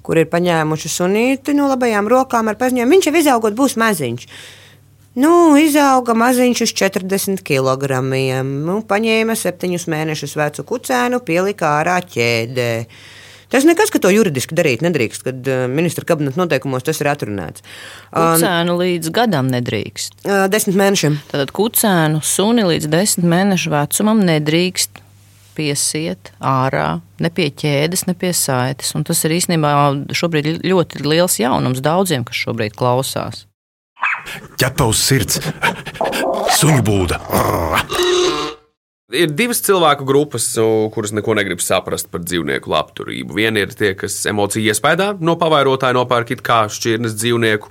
kur 0.00 0.16
ir 0.22 0.32
paņēmuši 0.32 0.88
sunīti 0.96 1.52
no 1.58 1.68
labajām 1.68 2.08
rokām 2.08 2.48
ar 2.48 2.56
paziņojumu. 2.56 2.96
Viņš 2.96 3.10
jau 3.10 3.16
izaugot 3.20 3.60
būs 3.60 3.76
maziņš. 3.76 4.24
Nu, 5.12 5.52
izauga 5.60 6.14
maziņš 6.16 6.62
uz 6.64 6.72
40 6.78 7.42
kg. 7.44 7.98
Nu, 8.46 8.78
paņēma 8.88 9.36
septiņus 9.36 9.84
mēnešus 9.92 10.38
vecu 10.40 10.64
kucēnu, 10.70 11.20
pielika 11.26 11.74
ārā 11.82 11.98
ķēdē. 12.00 12.70
Tas 13.52 13.66
nekas, 13.68 13.92
ka 13.92 14.00
to 14.00 14.08
juridiski 14.08 14.56
darīt 14.56 14.80
nedrīkst, 14.80 15.26
kad 15.26 15.48
uh, 15.52 15.66
ministra 15.68 16.06
kabineta 16.08 16.40
noteikumos 16.40 16.86
tas 16.86 17.02
ir 17.02 17.10
atrunāts. 17.12 17.60
Kucēnu 18.16 18.78
līdz 18.80 19.12
gadam 19.12 19.52
nedrīkst. 19.52 20.22
Uh, 20.24 20.46
desmit 20.48 20.80
mēnešiem. 20.80 21.20
Tātad 21.28 21.52
kucēnu 21.52 22.24
suni 22.24 22.64
līdz 22.70 22.88
desmit 22.88 23.28
mēnešu 23.28 23.74
vecumam 23.74 24.24
nedrīkst 24.24 25.02
piesiet 25.52 26.32
ārā, 26.40 27.02
ne 27.20 27.28
pie 27.28 27.50
ķēdes, 27.52 28.06
ne 28.08 28.16
pie 28.16 28.32
saites. 28.32 28.96
Un 28.96 29.04
tas 29.04 29.20
ir 29.28 29.36
īstenībā 29.36 29.76
šobrīd 30.16 30.64
ļoti 30.64 31.04
liels 31.04 31.36
jaunums 31.42 31.84
daudziem, 31.84 32.24
kas 32.24 32.46
šobrīd 32.46 32.80
klausās. 32.80 33.44
Ķepa 34.60 34.88
uz 34.88 35.02
sirds, 35.02 35.40
suņu 36.58 36.82
būda. 36.86 37.20
Ir 39.12 39.32
divas 39.36 39.58
cilvēku 39.60 40.06
grupas, 40.08 40.46
kuras 40.94 41.10
neko 41.12 41.34
negrib 41.36 41.60
saprast 41.60 42.08
par 42.12 42.22
dzīvnieku 42.24 42.70
labturību. 42.72 43.34
Viena 43.36 43.60
ir 43.60 43.74
tie, 43.76 43.90
kas 43.98 44.14
emociju 44.30 44.72
iespējā 44.72 45.10
no 45.20 45.34
pavairotāja 45.40 45.96
nopērk 45.98 46.32
kā 46.40 46.62
šķirnes 46.72 47.18
dzīvnieku, 47.20 47.68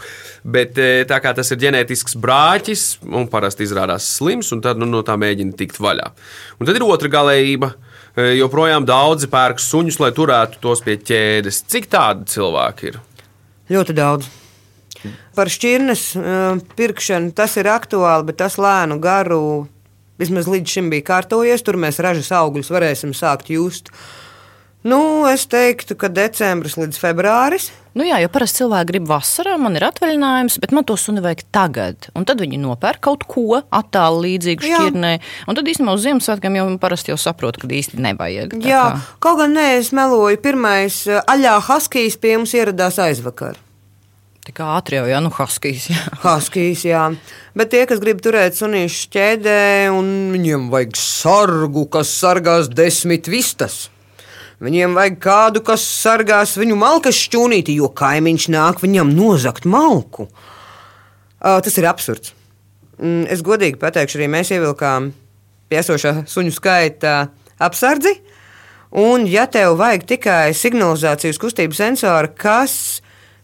bet 0.53 0.77
e, 0.77 0.89
tā 1.09 1.17
kā 1.23 1.31
tas 1.37 1.49
ir 1.49 1.61
ģenētisks 1.63 2.19
brāķis 2.21 2.83
un 3.09 3.25
parasti 3.31 3.65
izrādās 3.65 4.05
slims, 4.19 4.51
un 4.53 4.61
tad 4.61 4.77
nu, 4.77 4.85
no 4.91 5.01
tā 5.07 5.15
mēģina 5.17 5.57
tikt 5.57 5.81
vaļā. 5.81 6.11
Un 6.59 6.69
tad 6.69 6.77
ir 6.77 6.85
otra 6.85 7.09
galējība. 7.09 7.71
E, 8.11 8.27
joprojām 8.37 8.85
daudzi 8.85 9.31
pērk 9.31 9.63
suņus, 9.63 9.97
lai 10.03 10.11
turētu 10.13 10.61
tos 10.61 10.85
pie 10.85 10.99
ķēdes. 11.01 11.63
Cik 11.73 11.89
tādi 11.89 12.29
cilvēki 12.35 12.91
ir? 12.91 13.01
Ļoti 13.73 13.97
daudz. 13.97 14.29
Par 15.37 15.51
šķirnes 15.51 16.07
uh, 16.19 16.63
pirkšanu 16.77 17.35
tas 17.37 17.57
ir 17.61 17.69
aktuāli, 17.71 18.27
bet 18.29 18.41
tas 18.43 18.59
lēnu 18.61 18.99
garu 19.03 19.43
vismaz 20.21 20.49
līdz 20.51 20.77
šim 20.77 20.89
bija 20.93 21.07
kārtojies. 21.13 21.63
Tur 21.65 21.79
mēs 21.81 22.01
ražas 22.03 22.31
augļus 22.35 22.73
varēsim 22.73 23.15
sākt 23.17 23.53
just. 23.53 23.93
Nu, 24.81 25.27
es 25.29 25.43
teiktu, 25.45 25.93
ka 25.93 26.09
decembris 26.09 26.73
līdz 26.73 26.97
februāris. 26.97 27.67
Nu 27.93 28.05
jā, 28.07 28.17
jo 28.23 28.31
parasti 28.33 28.63
cilvēki 28.63 28.89
grib 28.89 29.09
vasarā, 29.11 29.53
man 29.61 29.75
ir 29.77 29.85
atvaļinājums, 29.85 30.55
bet 30.63 30.73
man 30.73 30.87
to 30.87 30.95
suni 30.97 31.21
vajag 31.21 31.43
tagad. 31.53 32.07
Un 32.17 32.25
tad 32.25 32.41
viņi 32.41 32.57
nopērk 32.63 33.01
kaut 33.05 33.27
ko 33.29 33.59
attālu 33.61 34.23
līdzīgu 34.25 34.65
šķirnē. 34.65 35.11
Un 35.45 35.59
tad 35.59 35.69
īstenībā 35.69 35.93
uz 35.93 36.05
Ziemassvētkiem 36.07 36.57
jau 36.57 36.67
parasti 36.81 37.13
jau 37.13 37.19
saprot, 37.21 37.61
ka 37.61 37.69
īsti 37.69 38.01
nevajag. 38.01 38.55
Jā, 38.65 38.85
kā. 38.95 39.17
kaut 39.21 39.43
gan 39.43 39.53
nē, 39.59 39.67
es 39.83 39.91
meloju. 39.93 40.41
Pirmais 40.41 41.03
aļā 41.21 41.59
Haskijs 41.67 42.17
pie 42.17 42.39
mums 42.39 42.55
ieradās 42.57 42.97
aizvakar. 43.03 43.59
Tik 44.41 44.57
ātri 44.65 44.97
jau, 44.97 45.05
jā, 45.05 45.19
nu, 45.25 45.29
huskijs. 45.35 45.87
Jā. 45.91 46.03
Huskijs, 46.23 46.85
jā. 46.89 47.05
Bet 47.57 47.73
tie, 47.73 47.85
kas 47.89 48.01
grib 48.01 48.23
turēt 48.25 48.57
sunīšu 48.57 49.09
ķēdē, 49.13 49.61
un 49.93 50.31
viņiem 50.33 50.69
vajag 50.73 50.97
sargu, 50.97 51.85
kas 51.93 52.13
sargās 52.23 52.71
desmit 52.73 53.29
vistas. 53.29 53.85
Viņiem 54.61 54.93
vajag 54.97 55.15
kādu, 55.21 55.61
kas 55.65 55.81
sargās 55.81 56.53
viņu 56.57 56.75
malkas 56.77 57.17
šķūnīti, 57.17 57.79
jo 57.81 57.89
kaimiņš 57.97 58.49
nāk 58.53 58.81
viņam 58.83 59.13
nozagt 59.13 59.65
malku. 59.65 60.27
Tas 61.41 61.77
ir 61.81 61.87
absurds. 61.89 62.35
Mm, 63.01 63.25
es 63.33 63.41
godīgi 63.41 63.79
pateikšu, 63.81 64.19
arī 64.19 64.27
mēs 64.29 64.51
ievilkām 64.53 65.09
piesošā 65.73 66.27
suņu 66.29 66.53
skaita 66.53 67.15
apsardzi. 67.61 68.13
Un, 69.01 69.25
ja 69.29 69.47
tev 69.49 69.79
vajag 69.79 70.05
tikai 70.09 70.51
signalizācijas 70.57 71.39
kustību 71.41 71.77
sensoru, 71.77 72.29
kas 72.37 73.01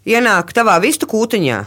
ienāk 0.07 0.53
tavā 0.55 0.77
vistu 0.83 1.09
kūtiņā, 1.09 1.57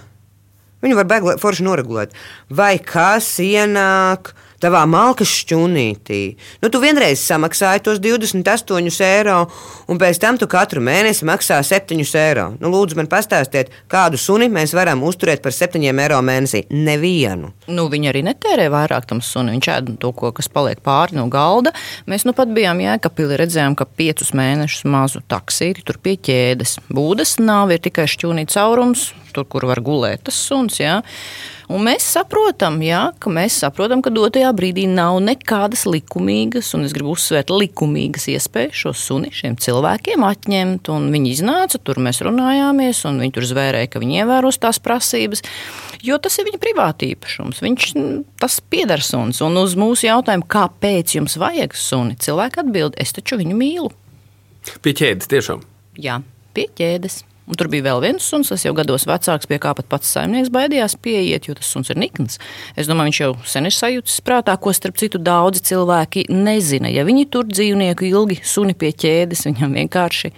viņu 0.84 0.98
var 0.98 1.08
beigli 1.10 1.36
forši 1.40 1.66
noregulēt. 1.66 2.16
Vai 2.48 2.78
kas 2.80 3.28
ienāk? 3.44 4.32
Tavā 4.60 4.82
malkas 4.88 5.30
šķūnītī. 5.40 6.20
Nu, 6.62 6.70
tu 6.72 6.80
vienreiz 6.82 7.22
samaksāji 7.24 7.84
tos 7.86 8.00
28 8.02 9.04
eiro, 9.06 9.38
un 9.90 10.00
pēc 10.00 10.20
tam 10.22 10.38
tu 10.40 10.48
katru 10.50 10.82
mēnesi 10.84 11.26
maksā 11.28 11.60
7 11.66 12.00
eiro. 12.20 12.50
Nu, 12.60 12.72
lūdzu, 12.72 12.98
man 12.98 13.10
pastāstiet, 13.10 13.72
kādu 13.90 14.20
suni 14.20 14.50
mēs 14.52 14.74
varam 14.76 15.04
uzturēt 15.06 15.42
par 15.44 15.54
7 15.56 15.80
eiro 15.90 16.20
mēnesī? 16.24 16.64
Nevienu. 16.70 17.52
Nu, 17.70 17.88
viņi 17.92 18.12
arī 18.12 18.24
netērē 18.26 18.68
vairāk 18.72 19.08
tam 19.10 19.22
sunim. 19.24 19.56
Viņš 19.56 19.70
ēd 19.76 19.92
to, 20.02 20.12
ko, 20.16 20.32
kas 20.36 20.50
paliek 20.52 20.82
pāri 20.84 21.18
no 21.18 21.26
galda. 21.32 21.72
Mēs 22.10 22.26
nu 22.28 22.34
pat 22.36 22.52
bijām 22.54 22.82
Jēkabīlī, 22.84 23.40
redzējām, 23.40 23.76
ka 23.78 23.88
5 23.98 24.34
mēnešus 24.36 24.86
mazu 24.90 25.24
taksīti 25.30 25.84
tur 25.86 26.00
pie 26.02 26.16
ķēdes. 26.20 26.78
Būdas 26.92 27.38
nav, 27.42 27.72
ir 27.74 27.82
tikai 27.82 28.06
šķūnīts 28.10 28.58
caurums, 28.58 29.10
tur, 29.34 29.46
kur 29.50 29.66
var 29.70 29.80
gulēt 29.84 30.26
tas 30.28 30.36
suns. 30.36 30.80
Jā. 30.80 31.00
Un 31.70 31.84
mēs 31.86 32.02
saprotam, 32.16 32.80
jā, 32.82 33.12
ka 33.22 33.30
mēs 33.30 33.60
saprotam, 33.62 34.00
ka 34.02 34.10
dotajā 34.10 34.48
brīdī 34.58 34.88
nav 34.90 35.20
nekādas 35.22 35.84
likumīgas, 35.86 36.72
un 36.74 36.88
es 36.88 36.94
gribu 36.96 37.12
uzsvērt, 37.14 37.52
likumīgas 37.54 38.26
iespējas 38.32 38.80
šo 38.80 38.92
suni 38.98 39.30
šiem 39.34 39.54
cilvēkiem 39.60 40.24
atņemt. 40.26 40.90
Viņi 41.14 41.30
iznāca, 41.30 41.78
tur 41.78 42.02
mēs 42.02 42.18
runājāmies, 42.26 43.04
un 43.06 43.22
viņi 43.22 43.36
tur 43.36 43.46
zvērēja, 43.52 43.92
ka 43.92 44.02
viņi 44.02 44.18
ievēros 44.24 44.58
tās 44.58 44.82
prasības. 44.82 45.44
Jo 46.02 46.18
tas 46.18 46.40
ir 46.40 46.48
viņa 46.48 46.58
privāti 46.58 47.12
īpašums. 47.14 47.62
Viņš 47.62 47.88
tas 48.42 48.58
pieder 48.72 49.04
suns. 49.06 49.38
Un 49.46 49.62
uz 49.62 49.78
mūsu 49.78 50.08
jautājumu, 50.08 50.50
kāpēc 50.50 51.20
jums 51.20 51.38
vajag 51.38 51.78
suni, 51.78 52.18
cilvēki 52.18 52.64
atbild, 52.64 52.98
es 52.98 53.14
taču 53.14 53.38
viņu 53.38 53.58
mīlu. 53.62 53.94
Pie 54.82 54.96
ķēdes 54.96 55.30
tiešām. 55.30 55.62
Jā, 56.00 56.18
pie 56.56 56.66
ķēdes. 56.76 57.22
Un 57.50 57.58
tur 57.58 57.66
bija 57.66 57.88
vēl 57.88 57.98
viens 58.04 58.22
suns, 58.22 58.52
kas 58.52 58.62
jau 58.62 58.70
gados 58.78 59.08
vecāks, 59.10 59.48
pie 59.50 59.56
kā 59.58 59.72
pat 59.74 59.88
pats 59.90 60.12
saimnieks 60.14 60.52
baidījās 60.54 60.94
pieiet, 61.02 61.48
jo 61.48 61.56
tas 61.58 61.66
suns 61.66 61.90
ir 61.90 61.98
nikns. 61.98 62.38
Es 62.78 62.86
domāju, 62.86 63.10
viņš 63.10 63.18
jau 63.24 63.30
sen 63.50 63.66
ir 63.66 63.74
sajūtis 63.74 64.20
prātā, 64.22 64.54
ko 64.54 64.70
starp 64.76 65.00
citu 65.02 65.18
daudzi 65.18 65.64
cilvēki 65.72 66.28
nezina. 66.30 66.92
Ja 66.94 67.02
viņi 67.08 67.26
tur 67.34 67.50
dzīvnieku 67.50 68.06
ilgi 68.06 68.38
suni 68.46 68.76
pie 68.78 68.92
ķēdes, 68.94 69.48
viņam 69.48 69.74
vienkārši 69.80 70.30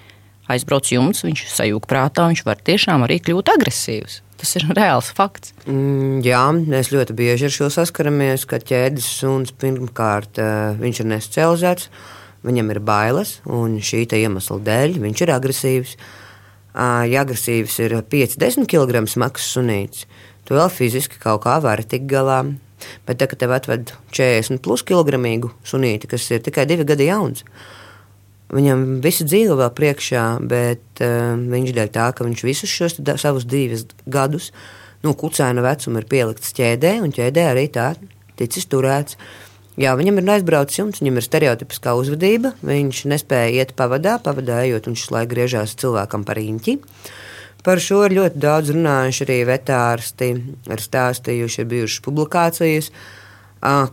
aizbrauc 0.53 0.89
jumts, 0.89 1.21
viņš 1.27 1.45
sajūg 1.53 1.85
prātā, 1.91 2.31
viņš 2.33 2.45
var 2.49 2.65
tiešām 2.65 3.05
arī 3.05 3.21
kļūt 3.21 3.53
agresīvs. 3.59 4.23
Tas 4.41 4.57
ir 4.57 4.67
reāls 4.81 5.13
fakts. 5.13 5.53
Mm, 5.67 6.25
jā, 6.25 6.47
mēs 6.65 6.95
ļoti 6.97 7.19
bieži 7.19 7.51
ar 7.51 7.57
šo 7.59 7.69
saskaramies, 7.77 8.49
ka 8.49 8.63
ķēdes 8.63 9.13
suns 9.21 9.53
pirmkārt 9.53 10.41
eh, 10.41 10.73
viņš 10.81 11.05
ir 11.05 11.13
nesocializēts, 11.13 11.93
viņam 12.49 12.73
ir 12.73 12.83
bailes, 12.83 13.37
un 13.45 13.77
šī 13.85 14.07
iemesla 14.17 14.59
dēļ 14.65 14.99
viņš 15.05 15.27
ir 15.27 15.37
agresīvs 15.37 15.97
ja 16.75 17.23
agresīvs 17.25 17.79
ir 17.85 17.97
5-10 18.09 18.69
kg 18.71 19.05
smags 19.11 19.49
sunīts, 19.55 20.07
tu 20.49 20.57
vēl 20.57 20.71
fiziski 20.73 21.21
kaut 21.23 21.45
kā 21.47 21.59
vari 21.65 21.85
tikt 21.85 22.09
galā. 22.11 22.43
Bet, 23.07 23.21
tā, 23.21 23.29
kad 23.31 23.39
tev 23.39 23.53
atved 23.55 23.93
40 24.11 24.59
plus 24.59 24.83
kg 24.83 25.15
sunīti, 25.63 26.09
kas 26.11 26.25
ir 26.35 26.41
tikai 26.43 26.65
divi 26.67 26.83
gadi 26.83 27.07
jauns, 27.07 27.45
viņam 28.51 28.99
visa 29.05 29.23
dzīve 29.23 29.55
vēl 29.61 29.71
priekšā, 29.77 30.25
bet 30.51 31.05
uh, 31.05 31.39
viņš 31.39 31.77
dēļ 31.77 31.93
tā, 31.95 32.09
ka 32.11 32.27
viņš 32.27 32.43
visus 32.43 32.73
šos 32.73 32.99
savus 33.23 33.47
divus 33.47 33.87
gadus 34.03 34.51
no 35.07 35.15
kucēna 35.15 35.63
vecuma 35.63 36.03
ir 36.03 36.11
pielikts 36.11 36.51
ķēdē, 36.59 36.97
un 37.07 37.15
ķēdē 37.15 37.47
arī 37.53 37.69
tā 37.71 37.93
ticis 38.35 38.67
turēts. 38.67 39.15
Uh, 39.15 39.42
Jā, 39.81 39.95
viņam 39.97 40.19
ir 40.21 40.31
aizbraucis 40.35 40.77
jumts, 40.77 41.01
viņam 41.01 41.17
ir 41.17 41.25
stereotipiskā 41.25 41.95
uzvedība. 41.97 42.51
Viņš 42.61 43.07
nespēja 43.09 43.63
iet 43.63 43.71
pavadā, 43.79 44.19
pavadā 44.21 44.59
ejot, 44.67 44.91
viņš 44.91 45.07
laiku 45.15 45.31
griežās 45.33 45.73
cilvēkam 45.81 46.27
par 46.29 46.41
īņķi. 46.43 46.75
Par 47.65 47.81
šo 47.81 48.03
ir 48.05 48.19
ļoti 48.19 48.43
daudz 48.43 48.75
runājuši 48.75 49.25
arī 49.25 49.39
vetārsti, 49.49 50.31
ir 50.75 50.85
stāstījuši, 50.85 51.63
ir 51.63 51.71
bijušas 51.73 52.05
publikācijas, 52.05 52.91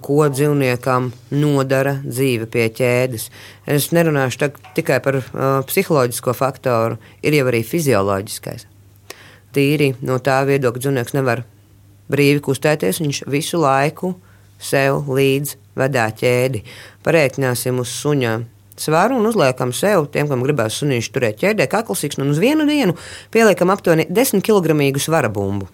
ko 0.04 0.20
dzīvniekam 0.34 1.12
nodara 1.38 2.00
dzīve 2.04 2.50
pie 2.52 2.68
ķēdes. 2.76 3.30
Es 3.70 3.92
nerunāšu 3.96 4.50
tikai 4.76 5.00
par 5.06 5.22
psiholoģisko 5.70 6.34
faktoru, 6.36 6.98
ir 7.24 7.40
jau 7.40 7.46
arī 7.54 7.62
fizioloģiskais. 7.64 8.66
Tīri 9.56 9.94
no 10.04 10.20
tā 10.20 10.42
viedokļa 10.50 10.90
dzīvnieks 10.90 11.16
nevar 11.16 11.46
brīvi 12.12 12.42
kustēties, 12.50 13.00
viņš 13.06 13.28
visu 13.30 13.62
laiku 13.62 14.18
sev 14.60 15.10
līdzi 15.10 15.58
vedā 15.80 16.08
ķēdi. 16.20 16.64
Pareiķināsim 17.06 17.80
uz 17.82 17.92
suņa 18.02 18.38
svaru 18.80 19.18
un 19.20 19.28
uzliekam 19.30 19.74
sev, 19.76 20.08
tiem, 20.14 20.30
kam 20.30 20.44
gribās 20.46 20.80
sunīšu 20.80 21.14
turēt 21.16 21.40
ķēdē, 21.42 21.68
kaklasīgs, 21.72 22.20
un 22.22 22.32
uz 22.34 22.40
vienu 22.42 22.68
dienu 22.70 22.96
pieliekam 23.34 23.72
aptuveni 23.74 24.08
10 24.10 24.44
kg 24.46 24.76
svara 25.00 25.32
bumbu. 25.32 25.68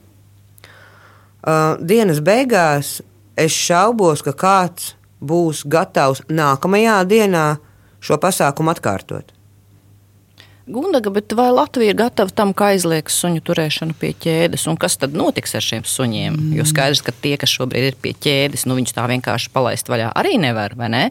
Uh, 1.45 1.77
dienas 1.77 2.23
beigās 2.25 2.99
es 3.37 3.53
šaubos, 3.53 4.23
ka 4.25 4.33
kāds 4.33 4.95
būs 5.21 5.61
gatavs 5.69 6.23
nākamajā 6.29 6.97
dienā 7.05 7.45
šo 8.01 8.17
pasākumu 8.21 8.73
atkārtot. 8.73 9.34
Gundaga, 10.65 11.11
bet 11.13 11.33
vai 11.37 11.51
Latvija 11.53 11.93
ir 11.93 11.97
gatava 11.99 12.33
tam, 12.33 12.49
kā 12.57 12.71
aizliegs 12.73 13.19
suņu 13.21 13.43
turēšanu 13.45 13.93
pie 14.01 14.15
ķēdes? 14.17 14.63
Un 14.71 14.79
kas 14.81 14.97
tad 14.97 15.13
notiks 15.13 15.53
ar 15.53 15.61
šiem 15.61 15.83
suņiem? 15.85 16.33
Mm. 16.33 16.55
Jo 16.57 16.65
skaidrs, 16.65 17.03
ka 17.05 17.13
tie, 17.13 17.35
kas 17.37 17.53
šobrīd 17.53 17.91
ir 17.91 17.97
pie 18.01 18.15
ķēdes, 18.17 18.65
nu 18.65 18.77
viņus 18.79 18.95
tā 18.97 19.05
vienkārši 19.11 19.51
palaist 19.53 19.91
vaļā 19.91 20.09
arī 20.17 20.39
nevar, 20.41 20.73
vai 20.79 20.89
ne? 20.89 21.03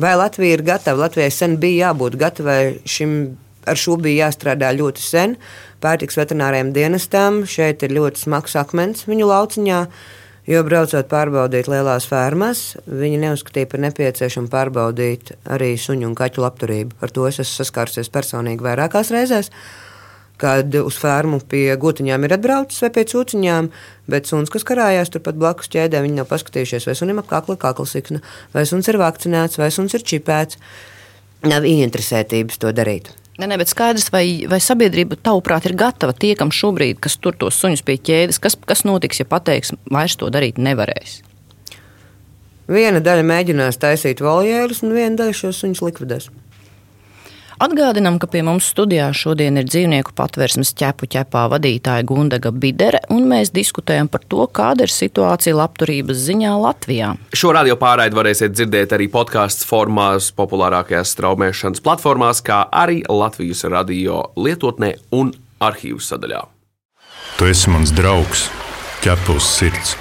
Vai 0.00 0.14
Latvija 0.16 0.56
ir 0.56 0.64
gatava? 0.64 1.04
Latvijai 1.04 1.28
sen 1.34 1.58
bija 1.60 1.90
jābūt 1.90 2.16
gatavai 2.20 2.62
šim. 2.88 3.36
Ar 3.68 3.76
šo 3.76 3.98
bija 4.00 4.24
jāstrādā 4.24 4.70
ļoti 4.72 5.02
sen. 5.04 5.34
Pārtiks 5.84 6.16
veterināriem 6.16 6.70
dienestam 6.72 7.42
šeit 7.44 7.84
ir 7.84 7.92
ļoti 7.92 8.22
smags 8.22 8.56
akmens 8.56 9.04
viņu 9.04 9.28
lauciņā. 9.28 9.80
Jo 10.48 10.62
braucot 10.64 11.08
pārbaudīt 11.10 11.68
lielās 11.68 12.06
fermas, 12.08 12.62
viņi 12.88 13.20
neuzskatīja 13.26 13.68
par 13.68 13.82
nepieciešamu 13.84 14.48
pārbaudīt 14.52 15.34
arī 15.52 15.74
suņu 15.78 16.08
un 16.08 16.16
kaķu 16.16 16.44
labturību. 16.46 16.96
Ar 17.04 17.12
to 17.12 17.26
es 17.28 17.42
esmu 17.42 17.60
saskārusies 17.60 18.08
personīgi 18.12 18.64
vairākās 18.64 19.12
reizēs. 19.12 19.52
Kad 20.40 20.72
uz 20.80 20.96
fermu 20.96 21.42
pie 21.44 21.66
gotiņām 21.76 22.24
ir 22.24 22.34
atbraucis 22.38 22.80
vai 22.80 22.88
pie 22.94 23.04
cūciņām, 23.12 23.68
bet 24.08 24.30
suns, 24.30 24.48
kas 24.48 24.64
karājās 24.64 25.12
turpat 25.12 25.36
blakus 25.36 25.68
ķēdē, 25.68 26.00
viņi 26.00 26.22
nav 26.22 26.30
paskatījušies, 26.32 26.88
vai 26.88 26.96
sunim 26.96 27.20
ap 27.20 27.28
kakla 27.28 27.60
kaklasīkna, 27.60 28.24
vai 28.56 28.64
suns 28.64 28.88
ir 28.88 29.02
vakcinēts, 29.02 29.60
vai 29.60 29.68
suns 29.68 29.92
ir 29.98 30.06
čipēts. 30.08 30.56
Nav 31.44 31.68
ieinteresētības 31.68 32.64
to 32.64 32.72
darīt. 32.72 33.12
Ne, 33.40 33.46
ne, 33.48 33.56
bet 33.56 33.70
skaidrs, 33.72 34.10
vai, 34.12 34.44
vai 34.50 34.58
sabiedrība, 34.60 35.16
tavuprāt, 35.24 35.64
ir 35.64 35.72
gatava 35.80 36.12
tie, 36.12 36.34
kam 36.36 36.50
šobrīd, 36.52 36.98
kas 37.00 37.16
tur 37.24 37.38
tos 37.40 37.56
suņus 37.62 37.80
pie 37.86 37.96
ķēdes, 37.96 38.36
kas, 38.42 38.58
kas 38.68 38.84
notiks, 38.84 39.22
ja 39.22 39.24
pateiks, 39.28 39.72
vairs 39.88 40.18
to 40.20 40.28
darīt 40.34 40.60
nevarēs? 40.60 41.22
Viena 42.68 43.00
daļa 43.00 43.24
mēģinās 43.26 43.80
taisīt 43.80 44.20
voljērus, 44.20 44.82
un 44.84 44.92
viena 44.92 45.16
daļa 45.22 45.38
šos 45.40 45.62
suņus 45.64 45.80
likvidēs. 45.86 46.28
Atgādinām, 47.60 48.14
ka 48.16 48.24
pie 48.24 48.40
mums 48.40 48.70
studijā 48.72 49.10
šodien 49.12 49.60
ir 49.60 49.66
dzīvnieku 49.68 50.14
patvērsmes 50.16 50.70
ķepu 50.80 51.04
ķepā 51.12 51.42
vadītāja 51.52 52.06
Gundaga 52.08 52.48
Bidere, 52.56 53.02
un 53.12 53.26
mēs 53.28 53.52
diskutējam 53.52 54.08
par 54.08 54.24
to, 54.32 54.46
kāda 54.48 54.86
ir 54.86 54.94
situācija 54.94 55.58
labturības 55.58 56.22
ziņā 56.24 56.54
Latvijā. 56.56 57.10
Šo 57.36 57.52
radio 57.52 57.76
pārraidi 57.76 58.16
varēsiet 58.16 58.56
dzirdēt 58.56 58.94
arī 58.96 59.10
podkāstu 59.12 59.68
formās, 59.68 60.30
populārākajās 60.40 61.12
straumēšanas 61.18 61.84
platformās, 61.84 62.40
kā 62.48 62.62
arī 62.72 63.02
Latvijas 63.12 63.66
radio 63.68 64.22
lietotnē 64.40 64.94
un 65.20 65.34
arhīvu 65.60 66.00
sadaļā. 66.00 66.46
Tu 67.36 67.52
esi 67.52 67.76
mans 67.76 67.92
draugs, 67.92 68.48
ķepus 69.04 69.52
sirds. 69.58 69.98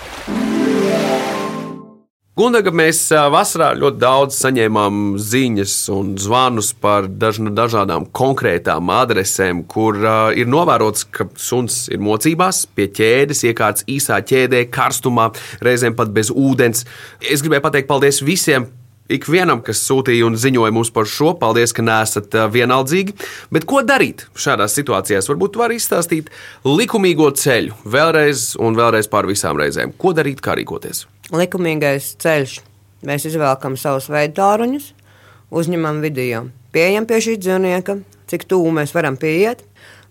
Gundaga 2.39 2.72
mēs 2.72 3.01
vasarā 3.34 3.74
ļoti 3.75 4.00
daudz 4.00 4.38
saņēmām 4.39 5.17
ziņas 5.19 5.74
un 5.91 6.13
zvanus 6.24 6.69
par 6.72 7.10
daž, 7.12 7.41
dažādām 7.51 8.05
konkrētām 8.15 8.93
adresēm, 8.96 9.65
kur 9.67 10.00
uh, 10.00 10.29
ir 10.31 10.48
novērots, 10.48 11.03
ka 11.12 11.27
suns 11.36 11.81
ir 11.91 12.00
mocībās, 12.00 12.62
pie 12.72 12.88
ķēdes, 12.96 13.43
iekārts 13.50 13.84
īsā 13.91 14.22
ķēdē, 14.24 14.69
karstumā, 14.72 15.34
reizēm 15.65 16.00
pat 16.00 16.15
bez 16.15 16.31
ūdens. 16.31 16.88
Es 17.19 17.43
gribēju 17.43 17.67
pateikt 17.67 17.91
paldies 17.91 18.24
visiem 18.24 18.69
ikvienam, 19.09 19.63
kas 19.65 19.83
sūtīja 19.87 20.27
un 20.27 20.37
ziņoja 20.39 20.73
mums 20.75 20.93
par 20.95 21.09
šo. 21.09 21.33
Paldies, 21.39 21.73
ka 21.75 21.85
neesat 21.85 22.35
vienaldzīgi. 22.53 23.15
Bet 23.53 23.67
ko 23.69 23.83
darīt 23.85 24.27
šādās 24.37 24.77
situācijās? 24.77 25.29
Varbūt 25.31 25.59
var 25.59 25.73
izstāstīt 25.75 26.29
likumīgo 26.67 27.31
ceļu 27.35 27.77
vēlreiz 27.85 28.51
un 28.61 28.77
vēlreiz 28.79 29.11
pār 29.11 29.29
visām 29.29 29.59
reizēm. 29.59 29.95
Ko 29.97 30.13
darīt, 30.17 30.43
kā 30.45 30.57
rīkoties? 30.59 31.07
likumīgais 31.33 32.15
ceļš. 32.21 32.59
Mēs 33.05 33.27
izvēlkam 33.29 33.77
savus 33.79 34.09
veidtāruņus, 34.11 34.91
uzņemam 35.55 36.01
video, 36.03 36.47
pieejam 36.75 37.07
pie 37.07 37.21
šī 37.23 37.37
dzīvnieka, 37.39 37.95
cik 38.27 38.43
tuvu 38.49 38.73
mēs 38.75 38.91
varam 38.95 39.15
pieiet, 39.19 39.63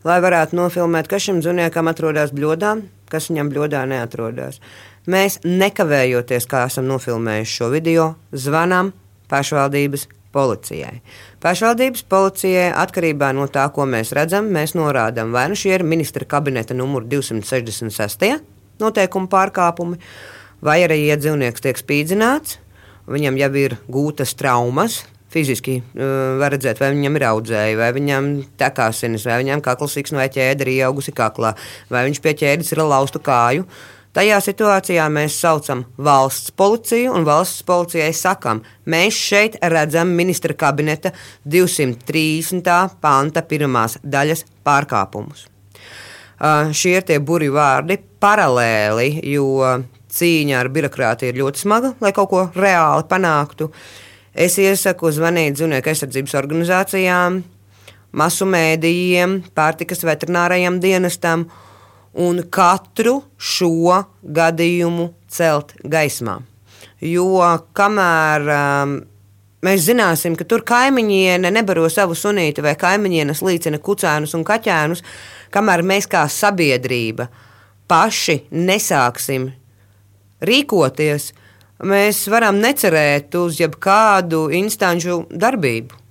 lai 0.08 0.18
varētu 0.24 0.56
nofilmēt, 0.56 1.10
kas 1.10 1.26
šim 1.26 1.42
dzīvniekam 1.42 1.90
atrodas 1.90 2.32
bļodā, 2.32 2.78
kas 3.12 3.28
viņam 3.28 3.52
bļodā 3.52 3.84
neatrodas. 3.90 4.62
Mēs 5.08 5.38
nekavējoties, 5.40 6.44
kā 6.50 6.66
esam 6.68 6.84
nofilmējuši 6.90 7.54
šo 7.54 7.70
video, 7.72 8.10
zvanām 8.36 8.90
pašvaldības 9.32 10.04
policijai. 10.36 10.98
Pašvaldības 11.40 12.04
policijai 12.12 12.66
atkarībā 12.76 13.30
no 13.32 13.46
tā, 13.48 13.64
ko 13.72 13.86
mēs 13.88 14.12
redzam, 14.16 14.50
mēs 14.52 14.76
norādām, 14.76 15.32
vai 15.32 15.46
nu 15.48 15.56
šie 15.56 15.78
ir 15.78 15.86
ministra 15.86 16.28
kabineta 16.28 16.76
numur 16.76 17.08
266 17.08 18.36
noteikumu 18.82 19.30
pārkāpumi 19.32 19.96
vai 20.64 20.82
arī, 20.84 21.06
ja 21.08 21.16
dzīvnieks 21.16 21.64
tiek 21.64 21.80
spīdzināts, 21.80 22.58
viņam 23.08 23.40
jau 23.40 23.52
ir 23.64 23.78
gūtas 23.88 24.36
traumas. 24.36 25.06
Fiziski 25.28 25.74
uh, 25.80 26.38
var 26.40 26.54
redzēt, 26.54 26.78
vai 26.80 26.94
viņam 26.94 27.16
ir 27.18 27.24
audzēji, 27.28 27.76
vai 27.76 27.90
viņam 27.92 28.28
tek 28.60 28.78
asinis, 28.80 29.26
vai 29.28 29.42
viņam 29.42 29.60
kakls 29.64 29.96
siksna 29.98 30.22
vai 30.22 30.30
ķēde 30.32 30.64
ir 30.64 30.70
ieaugusi 30.78 31.12
kaklā, 31.12 31.50
vai 31.92 32.06
viņš 32.06 32.20
pie 32.24 32.32
ķēdes 32.44 32.72
ir 32.72 32.80
laustu 32.80 33.20
kāju. 33.20 33.66
Tajā 34.16 34.38
situācijā 34.40 35.04
mēs 35.12 35.36
saucam 35.36 35.84
valsts 36.00 36.50
policiju, 36.56 37.12
un 37.14 37.26
valsts 37.28 37.62
policijai 37.68 38.08
sakām, 38.16 38.62
mēs 38.88 39.18
šeit 39.18 39.58
redzam 39.60 40.14
ministra 40.16 40.56
kabineta 40.56 41.12
230. 41.44 42.72
panta 43.04 43.44
pirmās 43.44 43.98
daļas 44.02 44.46
pārkāpumus. 44.64 45.44
Uh, 46.38 46.70
šie 46.72 46.96
ir 47.00 47.06
tie 47.06 47.18
burbuļu 47.18 47.52
vārdi 47.52 47.98
paralēli, 48.22 49.08
jo 49.26 49.68
cīņa 50.14 50.58
ar 50.62 50.72
birokrātiju 50.72 51.32
ir 51.32 51.40
ļoti 51.42 51.62
smaga, 51.64 51.92
lai 52.00 52.12
kaut 52.16 52.30
ko 52.32 52.44
reāli 52.56 53.06
panāktu. 53.10 53.68
Es 54.38 54.56
iesaku 54.62 55.10
zvanīt 55.12 55.58
dzīvnieku 55.58 55.90
aizsardzības 55.90 56.36
organizācijām, 56.38 57.40
masu 58.16 58.46
mēdījiem, 58.48 59.40
pārtikas 59.56 60.04
veterinārajam 60.06 60.78
dienestam 60.80 61.48
un 62.14 62.42
katru 62.50 63.20
šo 63.36 64.02
gadījumu 64.22 65.10
celt 65.28 65.74
gaismā. 65.84 66.38
Jo 67.04 67.44
kamēr 67.78 68.48
um, 68.54 68.94
mēs 69.64 69.84
zināsim, 69.86 70.36
ka 70.38 70.46
tur 70.48 70.64
kaimiņiene 70.66 71.50
nebaro 71.54 71.86
savu 71.92 72.16
sunīti 72.18 72.64
vai 72.64 72.74
kaimiņienes 72.78 73.42
līdzina 73.46 73.78
kucēnus 73.82 74.34
un 74.38 74.46
kaķēnus, 74.46 75.04
kamēr 75.54 75.84
mēs 75.86 76.08
kā 76.10 76.24
sabiedrība 76.30 77.28
paši 77.88 78.42
nesāksim 78.52 79.48
rīkoties, 80.44 81.30
mēs 81.88 82.26
varam 82.30 82.58
necerēt 82.62 83.34
uz 83.38 83.60
jebkādu 83.62 84.48
instanču 84.58 85.22
darbību. 85.30 86.07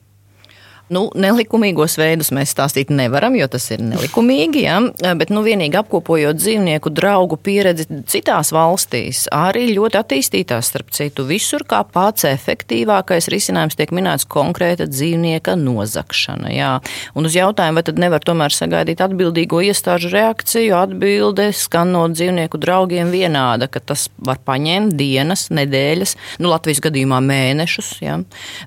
Nu, 0.94 1.10
nelikumīgos 1.20 1.98
veidus 2.00 2.30
mēs 2.32 2.54
stāstīt 2.56 2.92
nevaram, 2.96 3.36
jo 3.36 3.48
tas 3.52 3.66
ir 3.76 3.82
nelikumīgi. 3.84 4.62
Ja? 4.64 4.78
Bet 5.20 5.34
nu, 5.34 5.42
vienīgi 5.44 5.76
apkopojot 5.82 6.40
dzīvnieku 6.40 6.92
draugu 6.96 7.36
pieredzi 7.44 7.88
citās 8.08 8.54
valstīs, 8.56 9.26
arī 9.36 9.66
ļoti 9.74 10.00
attīstītās, 10.00 10.70
starp 10.72 10.94
citu, 10.96 11.26
visur 11.28 11.66
kā 11.68 11.82
pats 11.92 12.24
efektīvākais 12.30 13.28
risinājums 13.34 13.76
tiek 13.76 13.92
minēts 13.96 14.28
konkrēta 14.32 14.88
dzīvnieka 14.88 15.58
nozakšana. 15.60 16.54
Jā. 16.56 16.72
Un 17.20 17.28
uz 17.28 17.36
jautājumu, 17.36 17.82
vai 17.82 17.86
tad 17.90 18.00
nevar 18.00 18.24
tomēr 18.24 18.56
sagaidīt 18.56 19.04
atbildīgo 19.04 19.60
iestāžu 19.68 20.14
reakciju, 20.16 20.72
atbilde 20.80 21.50
skan 21.52 21.92
no 21.98 22.06
dzīvnieku 22.14 22.62
draugiem 22.64 23.12
vienāda, 23.12 23.68
ka 23.68 23.84
tas 23.84 24.08
var 24.24 24.40
paņemt 24.48 24.96
dienas, 24.96 25.50
nedēļas, 25.52 26.16
nu, 26.40 26.54
Latvijas 26.54 26.80
gadījumā 26.88 27.20
mēnešus. 27.28 27.92
Ja? 28.08 28.22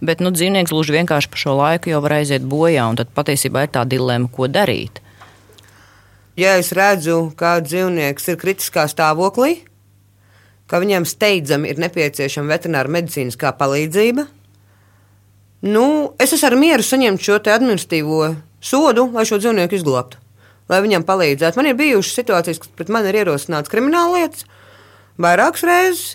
Bet 0.04 0.20
nu, 0.20 0.34
dzīvnieks 0.36 0.76
gluži 0.76 0.98
vienkārši 1.00 1.32
pa 1.32 1.40
šo 1.40 1.56
laiku 1.62 1.94
jau 1.94 2.04
var 2.04 2.09
var 2.10 2.18
aiziet 2.18 2.46
bojā, 2.46 2.88
un 2.90 2.98
tad 2.98 3.12
patiesībā 3.14 3.64
ir 3.66 3.72
tā 3.74 3.86
dilemma, 3.88 4.30
ko 4.32 4.50
darīt. 4.50 5.00
Ja 6.38 6.56
es 6.58 6.72
redzu, 6.74 7.30
ka 7.38 7.58
dzīvnieks 7.62 8.30
ir 8.32 8.38
kritiskā 8.40 8.86
stāvoklī, 8.90 9.60
ka 10.70 10.80
viņam 10.82 11.06
steidzami 11.06 11.70
ir 11.70 11.80
nepieciešama 11.82 12.54
veterināra 12.54 12.90
medicīniskā 12.90 13.52
palīdzība, 13.58 14.26
nu, 15.70 15.86
es 16.22 16.34
esmu 16.34 16.50
ar 16.50 16.58
mieru 16.58 16.86
saņemt 16.86 17.22
šo 17.22 17.40
administratīvo 17.42 18.22
sodu, 18.62 19.08
lai 19.14 19.26
šo 19.28 19.40
dzīvnieku 19.42 19.78
izglābtu, 19.78 20.20
lai 20.70 20.80
viņam 20.84 21.04
palīdzētu. 21.06 21.58
Man 21.58 21.70
ir 21.70 21.78
bijušas 21.78 22.22
situācijas, 22.22 22.62
kad 22.62 22.78
pret 22.78 22.94
mani 22.94 23.10
ir 23.10 23.22
ierosināts 23.22 23.72
krimināla 23.72 24.22
lietas 24.22 24.46
vairākas 25.20 25.66
reizes, 25.66 26.06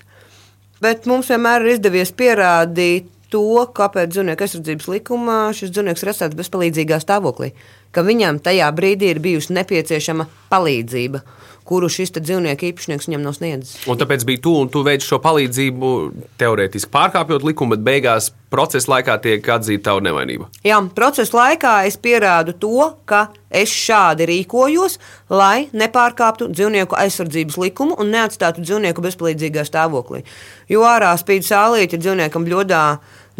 bet 0.82 1.06
mums 1.10 1.30
vienmēr 1.30 1.66
ir 1.66 1.76
izdevies 1.76 2.16
pierādīt 2.16 3.12
to, 3.36 3.66
kāpēc 3.76 4.14
dzīvnieku 4.16 4.46
aizsardzības 4.48 4.92
likumā 4.96 5.40
šis 5.58 5.74
dzīvnieks 5.76 6.06
ir 6.06 6.14
atstāts 6.14 6.40
bezpalīdzīgā 6.40 7.02
stāvoklī, 7.04 7.52
ka 7.92 8.06
viņam 8.08 8.40
tajā 8.46 8.72
brīdī 8.78 9.12
ir 9.12 9.24
bijusi 9.24 9.58
nepieciešama 9.60 10.30
palīdzība 10.54 11.26
kuru 11.66 11.90
šis 11.90 12.14
dzīvnieku 12.16 12.70
īpašnieks 12.70 13.10
viņam 13.10 13.24
nav 13.26 13.36
sniedzis. 13.36 13.78
Un 13.90 13.98
tāpēc 13.98 14.26
bija 14.28 14.44
tu 14.46 14.54
un 14.62 14.70
tu 14.72 14.84
veici 14.86 15.08
šo 15.08 15.18
palīdzību 15.24 15.92
teorētiski 16.40 16.92
pārkāpjot 16.94 17.46
likumu, 17.48 17.74
bet 17.74 17.86
beigās 17.86 18.30
procesa 18.54 18.94
laikā 18.94 19.18
tiek 19.24 19.50
atzīta 19.56 19.90
tava 19.90 20.04
nevainība. 20.06 20.48
Jā, 20.66 20.78
procesa 20.96 21.40
laikā 21.40 21.74
es 21.90 21.98
pierādu 21.98 22.54
to, 22.62 22.92
ka 23.10 23.26
es 23.50 23.74
šādi 23.74 24.30
rīkojos, 24.30 25.00
lai 25.34 25.68
nepārkāptu 25.74 26.52
dzīvnieku 26.54 26.98
aizsardzības 27.02 27.58
likumu 27.66 27.98
un 27.98 28.14
neatstātu 28.14 28.64
dzīvnieku 28.66 29.04
bezpalīdzīgā 29.10 29.66
stāvoklī. 29.66 30.22
Jo 30.70 30.86
ārā 30.86 31.16
spīd 31.18 31.48
sālīti 31.48 32.00
dzīvniekam 32.02 32.46
bļodā 32.46 32.86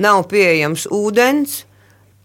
nav 0.02 0.26
pieejams 0.32 0.88
ūdens. 0.94 1.64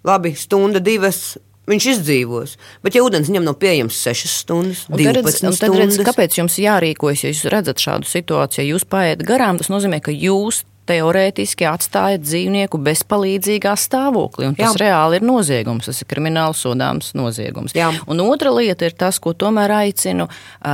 Labi, 0.06 0.32
stunda, 0.38 0.80
divas 0.80 1.36
viņš 1.70 1.86
izdzīvos. 1.94 2.56
Bet, 2.84 2.96
ja 2.96 3.04
ūdens 3.04 3.28
viņam 3.30 3.46
nav 3.50 3.58
pieejams 3.60 3.98
6 4.00 4.30
stundas, 4.32 4.84
12 4.90 5.20
redz, 5.20 5.36
stundas, 5.38 5.60
tad 5.62 5.76
redz, 5.76 6.00
kāpēc 6.08 6.38
jums 6.40 6.58
jārīkojas, 6.62 7.24
ja 7.24 7.32
jūs 7.32 7.44
redzat 7.52 7.82
šādu 7.82 8.08
situāciju, 8.10 8.74
jūs 8.74 8.86
paiet 8.90 9.24
garām, 9.26 9.60
tas 9.60 9.70
nozīmē, 9.72 10.00
ka 10.04 10.14
jūs 10.14 10.64
teorētiski 10.90 11.66
atstāja 11.70 12.18
dzīvnieku 12.22 12.80
bezpalīdzīgā 12.84 13.74
stāvoklī. 13.78 14.50
Un 14.50 14.56
tas 14.58 14.74
Jā. 14.74 14.82
reāli 14.84 15.20
ir 15.20 15.26
noziegums, 15.26 15.86
tas 15.90 16.02
ir 16.02 16.08
krimināli 16.10 16.58
sodāms 16.58 17.12
noziegums. 17.18 17.74
Jā. 17.78 17.92
Un 18.10 18.22
otra 18.24 18.52
lieta 18.54 18.88
ir 18.88 18.96
tas, 18.98 19.20
ko 19.22 19.32
tomēr 19.36 19.72
aicinu, 19.80 20.26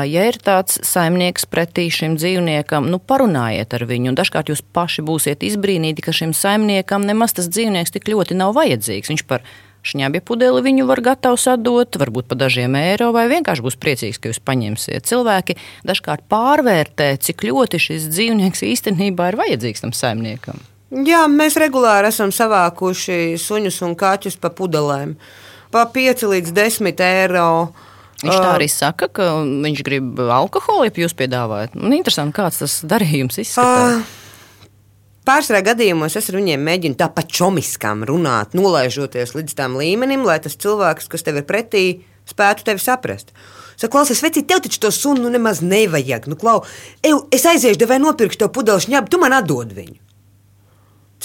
ja 0.08 0.26
ir 0.30 0.40
tāds 0.42 0.80
saimnieks 0.86 1.48
pretī 1.50 1.88
šim 1.92 2.16
dzīvniekam, 2.20 2.88
nu 2.92 3.00
parunājiet 3.02 3.76
ar 3.76 3.86
viņu. 3.88 4.12
Un 4.12 4.18
dažkārt 4.18 4.52
jūs 4.52 4.64
paši 4.76 5.04
būsiet 5.06 5.44
izbrīnīti, 5.46 6.04
ka 6.04 6.14
šim 6.16 6.34
saimniekam 6.36 7.06
nemaz 7.06 7.36
tas 7.36 7.50
dzīvnieks 7.52 7.94
tik 7.96 8.10
ļoti 8.12 8.38
nav 8.38 8.56
vajadzīgs. 8.56 9.12
Viņš 9.12 9.26
par 9.28 9.44
šņabja 9.86 10.22
pudeli 10.26 10.62
viņu 10.64 10.86
var 10.88 11.02
gatavs 11.04 11.46
atdot, 11.52 11.98
varbūt 12.00 12.28
par 12.30 12.40
dažiem 12.40 12.76
eiro, 12.78 13.12
vai 13.14 13.26
vienkārši 13.30 13.64
būs 13.64 13.78
priecīgs, 13.82 14.20
ka 14.20 14.30
jūs 14.32 14.42
paņemsiet. 14.44 15.06
Cilvēki 15.08 15.58
dažkārt 15.86 16.26
pārvērtē, 16.32 17.12
cik 17.22 17.46
ļoti 17.48 17.80
šis 17.88 18.08
dzīvnieks 18.12 18.64
īstenībā 18.66 19.30
ir 19.32 19.38
vajadzīgs 19.40 19.86
tam 19.86 19.94
saimniekam. 19.96 20.60
Jā, 21.06 21.24
mēs 21.30 21.58
regulāri 21.58 22.12
esam 22.12 22.30
savākuši 22.34 23.36
suņus 23.42 23.80
un 23.86 23.96
kaķus 23.98 24.38
pa 24.42 24.52
pudelēm. 24.54 25.16
Pa 25.74 25.82
5 25.90 26.28
līdz 26.30 26.54
10 26.54 27.02
eiro. 27.06 27.48
Viņš 28.22 28.36
tā 28.38 28.52
arī 28.54 28.68
saka, 28.72 29.10
ka 29.12 29.32
viņš 29.42 29.82
grib 29.84 30.22
alkoholu, 30.22 30.86
ja 30.86 30.94
jūs 31.04 31.16
piedāvājat. 31.18 31.74
Man 31.76 31.98
interesanti, 31.98 32.38
kāds 32.38 32.62
tas 32.62 32.78
darījums 32.86 33.42
izskatās. 33.42 33.98
Uh. 33.98 34.25
Pārsvarā 35.26 35.64
gadījumos 35.72 36.14
es 36.18 36.28
ar 36.30 36.38
viņiem 36.38 36.62
mēģinu 36.62 36.98
tāpat 37.00 37.32
čomiskām 37.34 38.04
runāt, 38.06 38.52
nolaižoties 38.54 39.34
līdz 39.34 39.56
tam 39.58 39.74
līmenim, 39.80 40.22
lai 40.26 40.38
tas 40.42 40.54
cilvēks, 40.62 41.08
kas 41.10 41.26
tev 41.26 41.40
ir 41.40 41.46
pretī, 41.48 41.84
spētu 42.30 42.68
tevi 42.68 42.82
saprast. 42.82 43.32
Saka, 43.74 43.90
klausies, 43.92 44.22
veci, 44.22 44.44
tev 44.46 44.62
taču 44.64 44.78
to 44.86 44.92
sunu 44.94 45.26
nu 45.26 45.32
nemaz 45.34 45.60
nevajag. 45.66 46.30
Nu, 46.30 46.38
klau, 46.38 46.60
ev, 47.04 47.26
es 47.34 47.44
aiziešu, 47.44 47.80
devai 47.82 47.98
nopirkšu 48.00 48.44
to 48.44 48.48
pudelšu 48.54 48.94
ņēmu, 48.94 49.10
tu 49.10 49.20
man 49.20 49.34
atdod 49.36 49.74
viņu. 49.76 49.98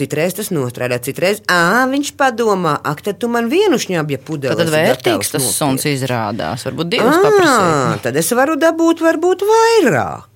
Citreiz 0.02 0.34
tas 0.34 0.50
nostrādā, 0.56 0.98
citreiz 1.04 1.44
ā, 1.52 1.86
viņš 1.92 2.14
padomā, 2.18 2.78
ak, 2.88 3.04
tad 3.06 3.22
tu 3.22 3.30
man 3.30 3.52
vienu 3.52 3.78
šņabja 3.80 4.22
pudeli. 4.26 4.58
Tad 4.58 4.72
vērtīgs 4.72 5.34
tas 5.36 5.48
suns 5.54 5.86
izrādās, 5.92 6.66
varbūt 6.66 6.94
divas 6.96 7.22
paprasīt. 7.22 8.02
Tad 8.08 8.18
es 8.18 8.32
varu 8.34 8.58
dabūt 8.60 9.04
varbūt 9.04 9.46
vairāk. 9.46 10.31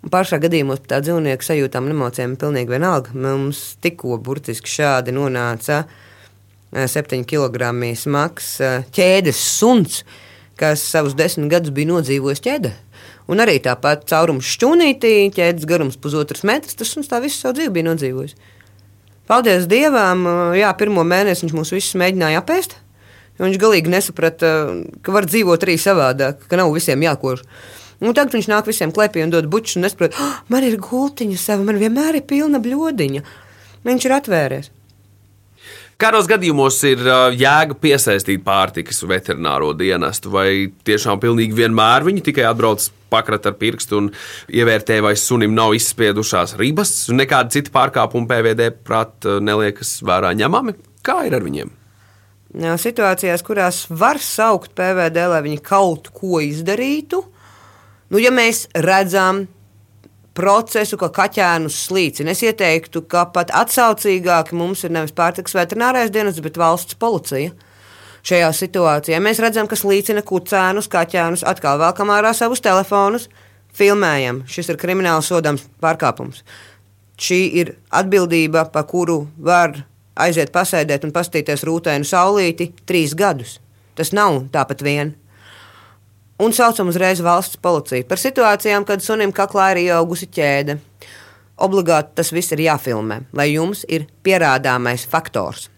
Pašā 0.00 0.38
gadījumā 0.40 0.78
tā 0.88 1.02
dzīvnieku 1.04 1.44
sajūtām 1.44 1.84
un 1.84 1.92
emocijām 1.92 2.32
ir 2.32 2.40
pilnīgi 2.40 2.72
vienalga. 2.72 3.12
Mums 3.12 3.74
tikko 3.84 4.16
burtiski 4.24 4.70
šādi 4.72 5.12
nonāca 5.12 5.82
7 6.72 7.18
eh, 7.18 7.24
kg 7.28 7.74
smags 8.00 8.54
eh, 8.64 8.86
ķēdes 8.96 9.42
suns, 9.58 9.98
kas 10.56 10.80
savus 10.88 11.12
desmit 11.18 11.50
gadus 11.52 11.74
bija 11.76 11.90
nodzīvojis 11.90 12.40
ķēdē. 12.46 12.70
Un 13.30 13.44
arī 13.44 13.58
tāpat 13.60 14.06
caurums 14.08 14.48
šķūnītī, 14.56 15.12
ķēdes 15.36 15.68
garums 15.68 16.00
pusotrs 16.00 16.46
metrs, 16.48 16.78
tas 16.80 16.88
suns 16.88 17.10
tā 17.10 17.20
visu 17.20 17.36
savu 17.36 17.58
dzīvi 17.58 17.74
bija 17.76 17.90
nodzīvojis. 17.90 18.32
Paldies 19.28 19.68
Dievam, 19.68 20.24
eh, 20.24 20.62
jā, 20.62 20.70
pirmo 20.80 21.04
mēnesi 21.04 21.44
viņš 21.44 21.58
mūs 21.58 21.74
visus 21.76 22.00
mēģināja 22.00 22.40
apēst. 22.40 22.78
Viņš 23.40 23.60
galīgi 23.60 23.92
nesaprata, 23.92 24.48
ka 25.04 25.12
var 25.12 25.28
dzīvot 25.28 25.68
arī 25.68 25.76
savādāk, 25.80 26.40
ka 26.48 26.56
nav 26.60 26.72
visiem 26.72 27.04
jākož. 27.04 27.44
Un 28.00 28.16
tagad 28.16 28.32
viņš 28.32 28.48
nāk 28.48 28.68
visiem 28.70 28.92
klēpī 28.96 29.20
un 29.26 29.32
dod 29.32 29.48
bučus, 29.52 29.76
un 29.76 29.84
es 29.84 29.92
saprotu, 29.92 30.16
oh, 30.24 30.36
man 30.48 30.64
ir 30.64 30.78
gultiņa 30.80 31.36
sava, 31.36 31.66
man 31.68 31.80
vienmēr 31.80 32.16
ir 32.16 32.28
pilna 32.28 32.60
bļodiņa. 32.64 33.24
Viņš 33.84 34.06
ir 34.06 34.14
atvēries. 34.16 34.70
Kādos 36.00 36.24
gadījumos 36.24 36.78
ir 36.88 37.02
jēga 37.36 37.76
piesaistīt 37.76 38.40
pārtikas 38.40 39.02
veterināro 39.04 39.74
dienestu, 39.76 40.30
vai 40.32 40.70
tiešām 40.88 41.20
pilnīgi 41.20 41.58
vienmēr 41.58 42.06
viņi 42.06 42.22
tikai 42.30 42.46
atbrauc 42.48 42.86
pakrat 43.12 43.44
ar 43.50 43.58
pirkstu 43.60 43.98
un 43.98 44.08
ievērtē, 44.48 44.96
vai 45.04 45.12
sunim 45.20 45.52
nav 45.52 45.74
izspiedušās 45.76 46.54
ribas, 46.56 46.94
un 47.12 47.20
nekādi 47.20 47.58
citi 47.58 47.74
pārkāpumi 47.74 48.30
PVD 48.30 48.70
prāt 48.86 49.28
neliekas 49.44 49.98
vērā 50.08 50.32
ņemami? 50.40 50.72
Kā 51.04 51.18
ir 51.28 51.36
ar 51.36 51.44
viņiem? 51.44 51.74
Situācijās, 52.80 53.44
kurās 53.44 53.82
var 53.92 54.22
saukt 54.24 54.72
PVD, 54.78 55.26
lai 55.34 55.42
viņi 55.44 55.60
kaut 55.68 56.08
ko 56.16 56.40
izdarītu, 56.40 57.20
uh, 57.20 57.39
Nu, 58.10 58.18
ja 58.18 58.32
mēs 58.34 58.64
redzam 58.74 59.44
procesu, 60.34 60.98
ka 60.98 61.10
kaķēnus 61.14 61.76
slīcina, 61.86 62.32
es 62.34 62.42
ieteiktu, 62.42 63.04
ka 63.10 63.26
pat 63.34 63.52
atsaucīgāk 63.54 64.50
mums 64.56 64.82
ir 64.86 64.94
nevis 64.94 65.14
pārtiks 65.14 65.54
veterinārais 65.54 66.10
dienas, 66.14 66.40
bet 66.42 66.58
valsts 66.58 66.98
policija. 66.98 67.52
Šajā 68.26 68.50
situācijā 68.52 69.20
mēs 69.22 69.40
redzam, 69.40 69.68
ka 69.70 69.78
slīcina 69.78 70.24
kucēnus, 70.26 70.90
kaķēnus, 70.92 71.44
atkal 71.46 71.78
vēlkam 71.80 72.10
ārā 72.12 72.34
savus 72.36 72.60
telefonus, 72.64 73.28
filmējam. 73.76 74.42
Šis 74.50 74.72
ir 74.72 74.80
krimināli 74.80 75.24
sodāms 75.24 75.64
pārkāpums. 75.80 76.42
Šī 77.20 77.40
ir 77.62 77.74
atbildība, 77.94 78.66
pa 78.72 78.82
kuru 78.88 79.22
var 79.38 79.78
aiziet 80.20 80.52
pasēdēt 80.52 81.06
un 81.06 81.14
pastīties 81.16 81.64
rūtēnu 81.68 82.08
saulīti 82.08 82.72
trīs 82.88 83.14
gadus. 83.16 83.58
Tas 83.96 84.12
nav 84.16 84.42
tāpat 84.52 84.84
vien 84.84 85.14
un 86.40 86.54
saucam 86.56 86.88
uzreiz 86.88 87.20
valsts 87.24 87.60
policiju 87.60 88.06
par 88.08 88.20
situācijām, 88.20 88.86
kad 88.88 89.04
sunim 89.04 89.32
kaklā 89.36 89.72
ir 89.74 89.84
ieaugusi 89.86 90.30
ķēde. 90.32 90.78
Obligāti 91.60 92.16
tas 92.16 92.32
viss 92.32 92.54
ir 92.56 92.62
jāfilmē, 92.64 93.20
lai 93.36 93.50
jums 93.52 93.84
ir 93.88 94.06
pierādāmais 94.24 95.04
faktors. 95.08 95.68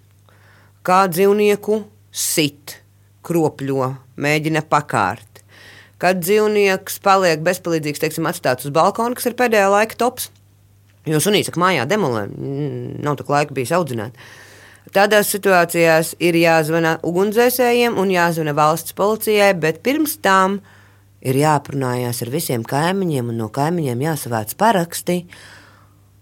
Kā 0.87 1.05
dzīvnieku 1.11 1.81
sit, 2.12 2.79
kropļo, 3.27 3.88
mēģina 4.22 4.62
pakārt. 4.70 5.42
Kad 6.03 6.22
dzīvnieks 6.22 6.98
paliek 7.03 7.42
bezpalīdzīgs, 7.46 8.03
teiksim, 8.03 8.27
atstāts 8.31 8.66
uz 8.66 8.75
balkona, 8.75 9.14
kas 9.18 9.29
ir 9.31 9.37
pēdējā 9.38 9.68
laika 9.70 9.98
tops, 9.98 10.31
jo 11.07 11.18
sunīts 11.22 11.51
saka, 11.51 11.62
mājā 11.62 11.87
demolē, 11.90 12.27
nav 13.03 13.18
tik 13.18 13.31
laika 13.31 13.55
bijis 13.55 13.75
audzināt. 13.75 14.18
Tādās 14.90 15.31
situācijās 15.31 16.16
ir 16.18 16.37
jāzvana 16.40 16.97
ugunsdzēsējiem 17.07 17.95
un 18.03 18.11
jāzvana 18.11 18.55
valsts 18.57 18.97
policijai, 18.99 19.53
bet 19.55 19.79
pirms 19.87 20.16
tam 20.18 20.59
ir 21.23 21.38
jāprunājās 21.38 22.25
ar 22.25 22.33
visiem 22.33 22.64
kaimiņiem 22.66 23.31
un 23.31 23.38
no 23.45 23.49
kaimiņiem 23.55 24.03
jāsavāc 24.09 24.57
paraksti. 24.59 25.23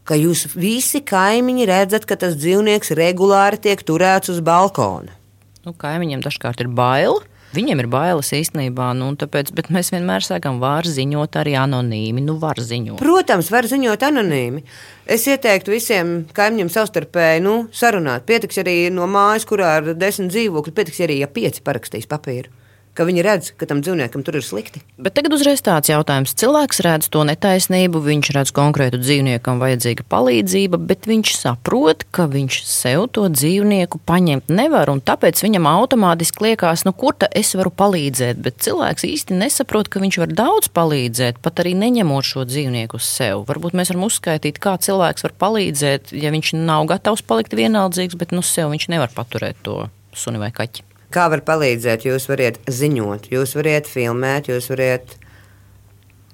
Ka 0.05 0.18
jūs 0.18 0.44
visi 0.59 1.01
kaimiņi 1.07 1.66
redzat, 1.70 2.05
ka 2.05 2.18
tas 2.20 2.37
dzīvnieks 2.37 2.92
regulāri 2.99 3.61
tiek 3.64 3.81
turēts 3.87 4.33
uz 4.33 4.42
balkona. 4.44 5.16
Nu, 5.64 5.73
kaimiņiem 5.77 6.23
dažkārt 6.25 6.61
ir 6.61 6.68
bail. 6.73 7.20
Viņiem 7.50 7.80
ir 7.82 7.88
bailes 7.90 8.28
īstenībā, 8.36 8.92
nu, 8.94 9.08
tāpēc, 9.18 9.48
bet 9.56 9.72
mēs 9.74 9.90
vienmēr 9.90 10.22
sakām, 10.22 10.60
var 10.62 10.86
ziņot 10.86 11.40
arī 11.40 11.56
anonīmi. 11.58 12.22
Nu, 12.22 12.36
var 12.38 12.60
ziņot. 12.62 13.00
Protams, 13.02 13.50
var 13.50 13.66
ziņot 13.66 14.06
anonīmi. 14.06 14.62
Es 15.10 15.26
ieteiktu 15.26 15.74
visiem 15.74 16.14
kaimiņiem 16.36 16.70
savstarpēji 16.70 17.42
nu, 17.42 17.56
sarunāt. 17.74 18.28
Pietiks 18.30 18.62
arī 18.62 18.76
no 18.94 19.10
mājas, 19.10 19.48
kurā 19.50 19.80
ir 19.80 19.92
desmit 19.98 20.30
dzīvokļi, 20.30 20.76
pietiks 20.78 21.02
arī, 21.08 21.18
ja 21.24 21.30
pieci 21.32 21.66
parakstīs 21.66 22.06
papīru 22.10 22.60
ka 23.00 23.06
viņi 23.08 23.22
redz, 23.24 23.46
ka 23.56 23.64
tam 23.64 23.80
dzīvniekam 23.80 24.20
tur 24.26 24.36
ir 24.36 24.44
slikti. 24.44 24.82
Bet 25.00 25.14
tagad 25.16 25.32
uzreiz 25.32 25.62
tāds 25.64 25.88
jautājums. 25.88 26.34
Cilvēks 26.36 26.82
redz 26.84 27.08
to 27.08 27.22
netaisnību, 27.24 28.02
viņš 28.04 28.28
redz 28.36 28.52
konkrētu 28.52 29.00
dzīvniekam 29.00 29.62
vajadzīga 29.62 30.04
palīdzība, 30.12 30.76
bet 30.90 31.08
viņš 31.08 31.32
saprot, 31.38 32.04
ka 32.12 32.26
viņš 32.28 32.58
sev 32.68 33.06
to 33.16 33.24
dzīvnieku 33.32 34.02
paņemt 34.04 34.52
nevar, 34.52 34.92
un 34.92 35.00
tāpēc 35.00 35.40
viņam 35.40 35.70
automātiski 35.70 36.50
liekas, 36.50 36.84
nu 36.84 36.92
kur 36.92 37.16
ta 37.16 37.30
es 37.32 37.54
varu 37.56 37.72
palīdzēt, 37.72 38.42
bet 38.44 38.60
cilvēks 38.66 39.08
īsti 39.08 39.40
nesaprot, 39.40 39.88
ka 39.88 40.04
viņš 40.04 40.20
var 40.20 40.36
daudz 40.42 40.68
palīdzēt, 40.76 41.40
pat 41.40 41.64
arī 41.64 41.72
neņemot 41.80 42.28
šo 42.28 42.44
dzīvnieku 42.50 43.00
uz 43.00 43.08
sev. 43.08 43.46
Varbūt 43.48 43.78
mēs 43.80 43.94
varam 43.94 44.04
uzskaitīt, 44.10 44.60
kā 44.60 44.76
cilvēks 44.76 45.24
var 45.24 45.36
palīdzēt, 45.46 46.12
ja 46.20 46.34
viņš 46.36 46.52
nav 46.60 46.84
gatavs 46.92 47.24
palikt 47.24 47.56
vienaldzīgs, 47.56 48.20
bet 48.20 48.36
nu 48.36 48.44
sev 48.44 48.74
viņš 48.74 48.90
nevar 48.92 49.16
paturēt 49.16 49.64
to 49.64 49.86
suni 50.12 50.42
vai 50.42 50.52
kaķi. 50.52 50.89
Kā 51.11 51.27
var 51.27 51.40
palīdzēt? 51.42 52.05
Jūs 52.07 52.29
varat 52.31 52.61
ziņot, 52.70 53.33
jūs 53.35 53.57
varat 53.59 53.88
filmēt, 53.90 54.46
jūs 54.53 54.70
varat 54.70 55.16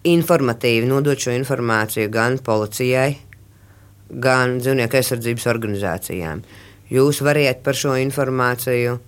informatīvi 0.06 0.84
nodot 0.90 1.16
šo 1.16 1.32
informāciju 1.32 2.10
gan 2.12 2.36
policijai, 2.44 3.16
gan 4.10 4.58
dzīvnieku 4.60 5.00
aizsardzības 5.00 5.48
organizācijām. 5.54 6.44
Jūs 6.92 7.22
varat 7.24 7.64
par 7.64 7.78
šo 7.78 7.96
informāciju 7.98 8.98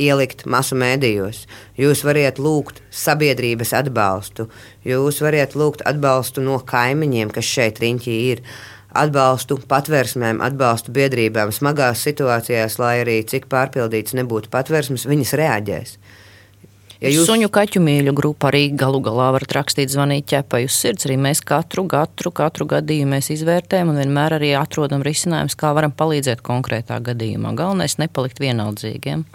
ielikt 0.00 0.46
masu 0.48 0.76
mēdījos, 0.80 1.44
jūs 1.76 2.00
varat 2.08 2.40
lūgt 2.40 2.80
sabiedrības 2.88 3.74
atbalstu, 3.76 4.48
jūs 4.88 5.20
varat 5.20 5.52
lūgt 5.52 5.84
atbalstu 5.84 6.40
no 6.40 6.56
kaimiņiem, 6.64 7.30
kas 7.34 7.44
šeit 7.44 7.82
riņķī 7.82 8.16
ir 8.32 8.42
atbalstu 8.94 9.58
patvērsmēm, 9.68 10.42
atbalstu 10.44 10.92
biedrībām 10.94 11.52
smagās 11.54 12.04
situācijās, 12.06 12.78
lai 12.82 12.98
arī 13.02 13.20
cik 13.28 13.48
pārpildīts 13.52 14.16
nebūtu 14.18 14.52
patvērsmes, 14.52 15.06
viņas 15.08 15.34
reaģēs. 15.40 15.96
Ja 17.02 17.10
jūs... 17.10 17.26
Suņu 17.26 17.48
kaķu 17.50 17.80
mīļu 17.82 18.12
grupa 18.14 18.52
arī 18.52 18.68
galu 18.78 19.00
galā 19.02 19.32
varat 19.34 19.56
rakstīt, 19.56 19.90
zvanīt 19.90 20.28
ķepai 20.30 20.62
uz 20.68 20.76
sirds. 20.78 21.08
Arī 21.08 21.16
mēs 21.18 21.40
katru, 21.42 21.82
katru, 21.90 22.30
katru 22.30 22.68
gadījumu 22.70 23.18
izvērtējam 23.18 23.90
un 23.90 23.98
vienmēr 23.98 24.36
arī 24.38 24.52
atrodam 24.54 25.02
risinājumus, 25.02 25.58
kā 25.58 25.72
varam 25.74 25.94
palīdzēt 25.98 26.44
konkrētā 26.46 27.00
gadījumā. 27.02 27.56
Galvenais 27.58 27.98
ir 27.98 28.04
nepalikt 28.04 28.38
vienaldzīgiem. 28.44 29.26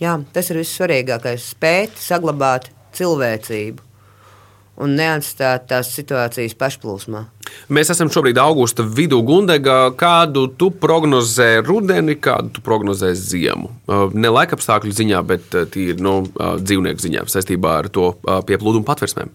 Jā, 0.00 0.16
tas 0.32 0.48
ir 0.52 0.62
vissvarīgākais- 0.62 1.44
spēt 1.52 2.00
saglabāt 2.00 2.70
cilvēcību 2.96 3.85
un 4.82 4.92
neatstāt 4.98 5.66
tās 5.70 5.90
situācijas 5.96 6.56
pašplūsmā. 6.58 7.22
Mēs 7.72 7.90
esam 7.94 8.10
šobrīd 8.12 8.38
augusta 8.42 8.84
vidū, 8.84 9.22
Gundega. 9.26 9.92
Kādu 9.96 10.46
tu 10.58 10.70
prognozē 10.70 11.62
rudeni, 11.64 12.18
kādu 12.20 12.56
tu 12.56 12.64
prognozē 12.64 13.12
ziemu? 13.16 13.72
Uh, 13.86 14.06
Ne 14.16 14.30
laikapstākļu 14.32 14.92
ziņā, 14.96 15.22
bet 15.26 15.54
uh, 15.54 15.66
tīri 15.70 16.02
no 16.02 16.22
dzīvnieku 16.26 17.02
ziņā 17.02 17.26
saistībā 17.30 17.76
ar 17.82 17.90
to 17.92 18.12
uh, 18.14 18.40
pieplūdumu 18.46 18.86
patversmēm. 18.88 19.32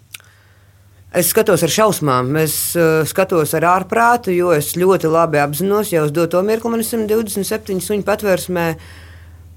Es 1.17 1.27
skatos 1.33 1.63
ar 1.65 1.71
šausmām, 1.73 2.29
es 2.39 2.55
uh, 2.79 3.01
skatos 3.07 3.51
ar 3.57 3.67
ārprātu, 3.73 4.31
jo 4.31 4.53
es 4.55 4.73
ļoti 4.79 5.11
labi 5.11 5.41
apzinos, 5.43 5.91
jau 5.91 6.05
uz 6.07 6.13
doto 6.15 6.39
mirkli 6.45 6.71
man 6.71 6.83
ir 6.83 6.87
127 6.87 7.81
suņu 7.83 8.07
patvērsmē. 8.07 8.67
Uh, 8.75 8.99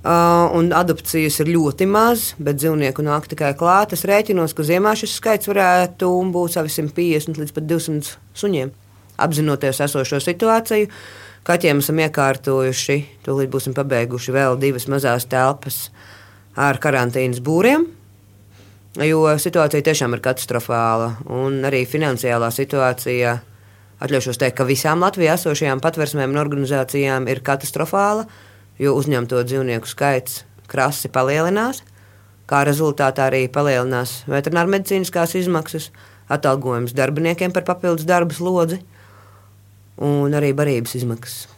un 0.05 0.69
adopcijas 0.77 1.39
ir 1.41 1.55
ļoti 1.55 1.87
maz, 1.89 2.33
bet 2.37 2.59
dzīvnieku 2.61 3.05
nāk 3.07 3.29
tikai 3.31 3.55
klāt. 3.57 3.95
Es 3.97 4.05
rēķinos, 4.05 4.53
ka 4.53 4.67
ziemā 4.67 4.93
šis 5.01 5.17
skaits 5.17 5.49
varētu 5.49 6.11
būt 6.35 6.59
savi 6.59 6.73
150 6.73 7.41
līdz 7.41 7.55
pat 7.57 7.69
200 7.71 8.17
suņiem. 8.37 8.73
Apzinoties 9.25 9.81
esošo 9.87 10.21
situāciju, 10.21 10.91
kaķiem 11.47 11.81
esam 11.81 12.03
iekārtojuši, 12.05 12.99
tūlīt 13.25 13.53
būsim 13.53 13.77
pabeiguši 13.77 14.35
vēl 14.35 14.59
divas 14.61 14.89
mazas 14.91 15.29
telpas 15.31 15.89
ar 16.59 16.81
karantīnas 16.83 17.41
būriem. 17.45 17.87
Jo 19.03 19.27
situācija 19.41 19.83
tiešām 19.83 20.13
ir 20.15 20.23
katastrofāla, 20.23 21.15
un 21.33 21.63
arī 21.67 21.83
finansiālā 21.89 22.51
situācija, 22.55 23.39
atļaušos 24.05 24.39
teikt, 24.39 24.59
ka 24.61 24.67
visām 24.69 25.03
Latvijā 25.03 25.35
esošajām 25.39 25.81
patversmēm 25.83 26.35
un 26.35 26.43
organizācijām 26.45 27.27
ir 27.33 27.41
katastrofāla, 27.47 28.29
jo 28.79 28.95
uzņemto 28.99 29.43
dzīvnieku 29.47 29.89
skaits 29.89 30.43
krasi 30.71 31.11
palielinās. 31.13 31.83
Kā 32.51 32.61
rezultātā 32.69 33.31
arī 33.31 33.47
palielinās 33.49 34.23
veterinārmedicīniskās 34.29 35.33
izmaksas, 35.41 35.89
atalgojums 36.29 36.93
darbiniekiem 36.97 37.55
par 37.55 37.65
papildus 37.65 38.05
darba 38.09 38.37
slodzi 38.37 38.83
un 40.05 40.35
arī 40.37 40.53
barības 40.57 40.97
izmaksas. 41.01 41.49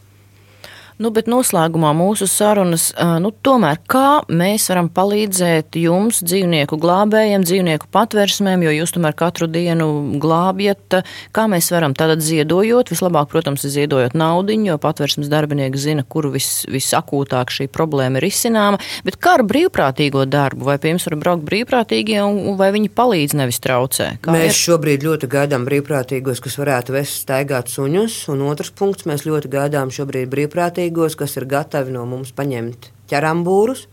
Nu, 0.97 1.11
bet 1.13 1.27
noslēgumā 1.29 1.91
mūsu 1.93 2.25
sarunas, 2.25 2.87
nu, 3.21 3.29
tomēr 3.45 3.77
kā 3.85 4.23
mēs 4.33 4.63
varam 4.71 4.87
palīdzēt 4.89 5.77
jums, 5.77 6.23
dzīvnieku 6.25 6.79
glābējiem, 6.81 7.43
dzīvnieku 7.45 7.85
patversmēm, 7.93 8.63
jo 8.65 8.71
jūs 8.79 8.95
tomēr 8.95 9.13
katru 9.17 9.45
dienu 9.45 10.17
glābjat. 10.17 10.95
Kā 11.37 11.45
mēs 11.51 11.69
varam 11.69 11.93
tātad 11.97 12.23
ziedojot? 12.25 12.89
Vislabāk, 12.89 13.29
protams, 13.29 13.61
ir 13.67 13.75
ziedojot 13.75 14.15
naudiņu, 14.17 14.71
jo 14.71 14.77
patversmes 14.81 15.29
darbinieki 15.29 15.77
zina, 15.83 16.01
kur 16.01 16.31
vis, 16.33 16.63
visakūtāk 16.65 17.53
šī 17.53 17.69
problēma 17.69 18.17
ir 18.17 18.27
izcināma. 18.31 18.81
Bet 19.05 19.19
kā 19.21 19.35
ar 19.37 19.45
brīvprātīgo 19.45 20.25
darbu? 20.25 20.65
Vai 20.71 20.79
pie 20.81 20.95
jums 20.95 21.05
var 21.11 21.17
braukt 21.21 21.45
brīvprātīgie, 21.45 22.17
un 22.25 22.57
vai 22.57 22.71
viņi 22.73 22.89
palīdz 22.97 23.37
nevis 23.37 23.61
traucē? 23.61 24.09
Kā 24.25 24.33
Mēs 24.33 24.49
ir? 24.49 24.59
šobrīd 24.63 25.05
ļoti 25.05 25.29
gaidām 25.37 25.69
brīvprātīgos, 25.69 26.41
kas 26.41 26.57
varētu 26.57 26.97
vest 26.97 27.21
staigāt 27.21 27.69
suņus. 27.69 28.17
Un 28.33 28.47
otrs 28.49 28.73
punkts, 28.73 29.05
mēs 29.05 29.29
ļoti 29.29 29.53
gaidām 29.53 29.93
šobrīd 29.93 30.33
brīvprātīgos, 30.33 30.85
kas 31.19 31.37
ir 31.37 31.45
gatavi 31.49 31.91
no 31.91 32.05
mums 32.05 32.31
paņemt 32.35 32.91
ķerambūrus, 33.11 33.87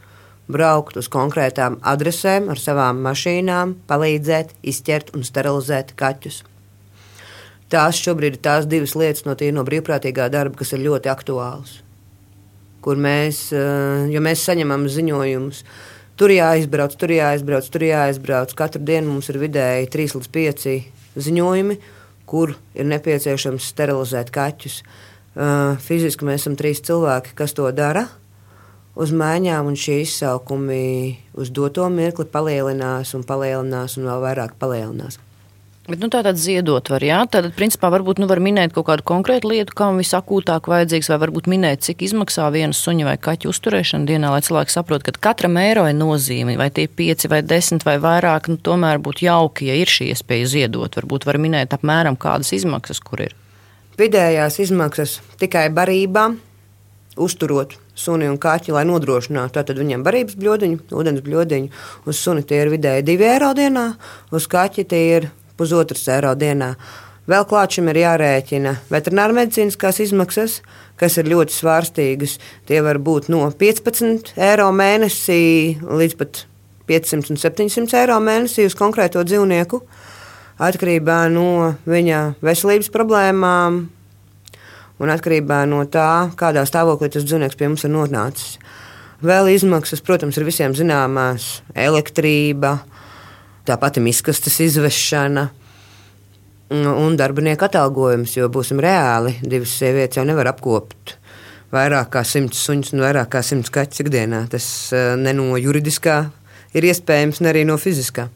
braukt 0.50 0.98
uz 1.00 1.08
konkrētām 1.08 1.78
adresēm 1.80 2.50
ar 2.52 2.60
savām 2.60 3.00
mašīnām, 3.04 3.78
palīdzēt, 3.88 4.52
izķert 4.62 5.14
un 5.16 5.24
sterilizēt 5.24 5.94
kaķus. 5.96 6.42
Tās 7.72 7.98
šobrīd 7.98 8.36
ir 8.36 8.42
tās 8.44 8.68
divas 8.70 8.92
lietas 8.94 9.24
no, 9.24 9.34
tie, 9.38 9.48
no 9.54 9.64
brīvprātīgā 9.66 10.28
darba, 10.30 10.60
kas 10.60 10.74
ir 10.76 10.84
ļoti 10.84 11.10
aktuālas. 11.10 11.78
Kur 12.84 13.00
mēs, 13.00 13.48
eh, 13.56 14.04
jo 14.12 14.20
mēs 14.20 14.44
saņemam 14.44 14.84
ziņojumus, 14.92 15.62
tur 16.20 16.34
jāizbrauc, 16.34 16.94
tur 17.00 17.14
jāizbrauc, 17.16 17.70
tur 17.72 17.86
jāizbrauc. 17.88 18.54
Katru 18.54 18.84
dienu 18.84 19.14
mums 19.14 19.30
ir 19.32 19.40
vidēji 19.40 19.90
3 19.90 20.14
līdz 20.18 20.28
5 20.36 20.76
ziņojumi, 21.16 21.78
kur 22.26 22.54
ir 22.74 22.84
nepieciešams 22.84 23.72
sterilizēt 23.72 24.30
kaķus. 24.34 24.82
Fiziski 25.34 26.26
mēs 26.28 26.44
esam 26.44 26.54
trīs 26.58 26.82
cilvēki, 26.86 27.34
kas 27.34 27.56
to 27.56 27.66
dara 27.74 28.06
uz 28.94 29.10
maiņām, 29.10 29.66
un 29.66 29.76
šie 29.78 30.00
izsaukumi 30.04 31.18
uz 31.34 31.50
doto 31.50 31.88
mirkli 31.90 32.26
palielinās 32.30 33.14
un 33.18 33.26
palielinās 33.26 33.98
un 33.98 34.10
vēl 34.10 34.26
vairāk 34.28 34.58
palielinās. 34.60 35.18
Bet, 35.84 35.98
nu, 36.00 36.08
tātad 36.08 36.38
ziedot 36.40 36.86
var, 36.88 37.04
jā. 37.04 37.18
Tātad, 37.28 37.50
principā, 37.58 37.90
varbūt 37.92 38.22
nu, 38.22 38.28
var 38.30 38.40
minēt 38.40 38.72
kaut 38.72 38.86
kādu 38.88 39.04
konkrētu 39.04 39.50
lietu, 39.50 39.74
kam 39.76 39.98
visakūtāk 40.00 40.70
vajadzīgs, 40.70 41.10
vai 41.12 41.18
varbūt 41.26 41.50
minēt, 41.52 41.82
cik 41.84 42.06
izmaksā 42.06 42.46
viena 42.54 42.72
suņa 42.72 43.10
vai 43.10 43.18
kaķa 43.20 43.50
uzturēšana 43.50 44.08
dienā, 44.08 44.32
lai 44.32 44.40
cilvēki 44.46 44.72
saprotu, 44.72 45.10
ka 45.10 45.26
katram 45.28 45.60
eiro 45.60 45.84
ir 45.90 45.98
nozīme, 45.98 46.56
vai 46.56 46.70
tie 46.72 46.86
pieci 46.88 47.28
vai 47.28 47.42
desmit 47.44 47.84
vai 47.84 47.98
vairāk, 48.00 48.48
nu, 48.48 48.56
tomēr 48.56 49.02
būtu 49.04 49.26
jauki, 49.28 49.68
ja 49.68 49.76
ir 49.76 49.92
šī 49.92 50.14
iespēja 50.14 50.48
ziedot. 50.56 50.96
Varbūt 51.02 51.28
var 51.28 51.42
minēt 51.42 51.76
apmēram 51.76 52.16
kādas 52.16 52.56
izmaksas, 52.56 53.04
kur 53.04 53.26
ir. 53.26 53.36
Vidējās 53.94 54.56
izmaksas 54.58 55.20
tikai 55.38 55.68
barībām, 55.70 56.40
uzturot 57.14 57.76
suni 57.94 58.26
un 58.26 58.40
kaķi, 58.42 58.72
lai 58.74 58.82
nodrošinātu 58.88 59.54
tātad 59.54 59.78
viņiem 59.78 60.02
barības 60.02 60.34
bļodiņu, 60.40 60.80
ūdens 60.98 61.22
bļodiņu. 61.22 61.70
Uz 62.10 62.18
suni 62.18 62.42
tie 62.42 62.64
ir 62.64 62.72
vidēji 62.72 63.06
2 63.06 63.28
eiro 63.30 63.52
dienā, 63.54 63.84
uz 64.34 64.48
kaķi 64.50 64.84
tie 64.90 65.02
ir 65.18 65.28
pusotrs 65.54 66.08
eiro 66.10 66.34
dienā. 66.34 66.72
Vēl 67.30 67.46
klāt 67.48 67.76
šim 67.76 67.86
ir 67.92 68.02
jārēķina 68.02 68.74
veterinārmedicīniskās 68.90 70.02
izmaksas, 70.04 70.58
kas 71.00 71.14
ir 71.22 71.30
ļoti 71.30 71.54
svārstīgas. 71.54 72.34
Tie 72.66 72.82
var 72.84 72.98
būt 72.98 73.30
no 73.32 73.46
15 73.48 74.34
eiro 74.34 74.66
mēnesī 74.74 75.78
līdz 75.86 76.18
pat 76.18 76.42
500 76.90 77.30
un 77.32 77.40
700 77.40 78.02
eiro 78.02 78.18
mēnesī 78.20 78.66
uz 78.68 78.76
konkrēto 78.76 79.22
dzīvnieku, 79.24 79.80
atkarībā 80.58 81.24
no 81.32 81.74
viņa 81.88 82.20
veselības 82.44 82.90
problēmām 82.94 83.80
un 85.02 85.12
atkarībā 85.14 85.64
no 85.70 85.82
tā, 85.90 86.30
kādā 86.38 86.62
stāvoklī 86.68 87.10
tas 87.10 87.26
dzīvnieks 87.26 87.58
pie 87.58 87.70
mums 87.70 87.84
ir 87.86 87.94
nonācis. 87.94 88.58
Vēl 89.24 89.48
izmaksas, 89.54 90.02
protams, 90.04 90.36
ir 90.36 90.44
visiem 90.44 90.74
zināmās- 90.76 91.62
elektrība, 91.88 92.78
tā 93.64 93.78
pati 93.80 94.00
miskastes 94.00 94.60
izvešana 94.60 95.50
un 96.70 97.16
darbinieku 97.16 97.64
atalgojums, 97.64 98.36
jo 98.36 98.48
būsim 98.48 98.80
reāli, 98.80 99.40
divas 99.42 99.68
sievietes 99.78 100.16
jau 100.16 100.24
nevar 100.24 100.46
apkopot 100.46 101.16
vairāk 101.74 102.12
kā 102.14 102.22
simts 102.26 102.62
suņus 102.66 102.94
un 102.94 103.00
vairāk 103.00 103.32
kā 103.34 103.42
simts 103.42 103.72
kaķus 103.74 104.04
ikdienā. 104.04 104.44
Tas 104.50 104.92
eh, 104.92 105.14
ne 105.16 105.32
no 105.36 105.58
juridiskā 105.58 106.30
ir 106.74 106.82
iespējams, 106.82 107.40
ne 107.40 107.52
arī 107.52 107.64
no 107.66 107.78
fiziskā. 107.80 108.28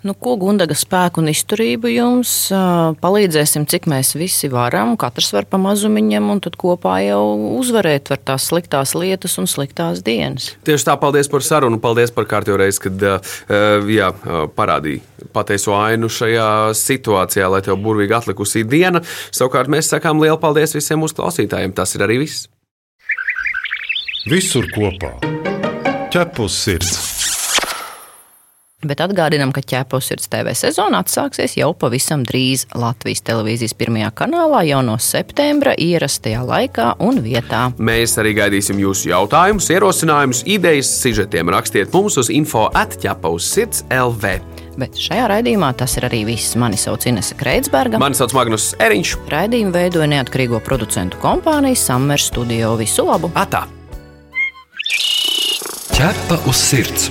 Nu, 0.00 0.14
ko 0.16 0.32
Gundaga 0.40 0.72
spēku 0.72 1.20
un 1.20 1.28
izturību 1.28 1.90
jums 1.92 2.30
palīdzēsim, 3.02 3.66
cik 3.68 3.84
mēs 3.90 4.14
visi 4.16 4.48
varam. 4.48 4.94
Katrs 5.00 5.28
var 5.36 5.44
pa 5.44 5.58
mazumiņam, 5.60 6.30
un 6.32 6.40
tad 6.40 6.56
kopā 6.60 6.94
jau 7.04 7.20
uzvarēt 7.58 8.08
var 8.08 8.22
tās 8.30 8.46
sliktās 8.48 8.94
lietas 8.96 9.36
un 9.42 9.50
sliktās 9.50 10.00
dienas. 10.06 10.54
Tieši 10.64 10.88
tā, 10.88 10.96
paldies 11.00 11.28
par 11.28 11.44
sarunu. 11.44 11.76
Paldies 11.84 12.14
par 12.16 12.24
kārtējo 12.32 12.56
reizi, 12.62 12.80
kad 12.86 13.04
jā, 13.92 14.08
parādīja 14.56 15.04
patieso 15.36 15.76
ainu 15.76 16.08
šajā 16.08 16.48
situācijā, 16.80 17.52
lai 17.52 17.60
tev 17.68 17.76
burvīgi 17.84 18.16
atlikusī 18.16 18.64
diena. 18.64 19.04
Savukārt 19.28 19.68
mēs 19.68 19.92
sakām 19.92 20.24
lielu 20.24 20.40
paldies 20.40 20.72
visiem 20.72 21.04
mūsu 21.04 21.20
klausītājiem. 21.20 21.76
Tas 21.76 21.92
ir 21.98 22.08
arī 22.08 22.22
viss. 22.24 22.48
Visur 24.32 24.64
kopā- 24.72 25.12
ķepus 26.12 26.62
sirds. 26.64 27.09
Bet 28.80 29.02
atgādinām, 29.04 29.50
ka 29.52 29.60
ķēpos 29.60 30.06
sirds 30.08 30.30
TV 30.32 30.54
sezona 30.56 31.02
atsāksies 31.04 31.58
jau 31.58 31.74
pavisam 31.76 32.22
drīz 32.24 32.64
Latvijas 32.72 33.20
televīzijas 33.26 33.76
pirmajā 33.76 34.08
kanālā 34.22 34.62
jau 34.70 34.80
no 34.86 34.94
septembra 34.96 35.74
ierastajā 35.76 36.40
laikā 36.48 36.94
un 37.04 37.20
vietā. 37.20 37.66
Mēs 37.76 38.16
arī 38.22 38.32
gaidīsim 38.40 38.80
jūsu 38.80 39.12
jautājumus, 39.12 39.68
ierosinājumus, 39.74 40.42
idejas, 40.48 40.94
sižetiem. 41.02 41.52
Rakstiet 41.52 41.92
mums 41.92 42.16
uz 42.24 42.32
info 42.32 42.70
atķepaus 42.72 43.52
sirds 43.52 43.84
LV. 43.92 44.38
Bet 44.80 44.96
šajā 44.96 45.28
raidījumā 45.28 45.74
tas 45.76 45.98
ir 46.00 46.08
arī 46.08 46.24
viss. 46.30 46.56
Mani 46.56 46.80
sauc 46.80 47.04
Inese 47.10 47.36
Kreitsberga. 47.36 48.00
Mani 48.00 48.16
sauc 48.16 48.32
Magnus 48.32 48.72
Eriņš. 48.80 49.16
Raidījumu 49.28 49.76
veidoja 49.76 50.08
neatkarīgo 50.16 50.62
producentu 50.64 51.20
kompānija 51.20 51.76
Summer 51.76 52.22
Studio. 52.22 52.78
Visu 52.80 53.04
labu! 53.04 53.28
Atā! 53.36 53.66
Ķepa 55.92 56.46
uz 56.48 56.70
sirds. 56.70 57.10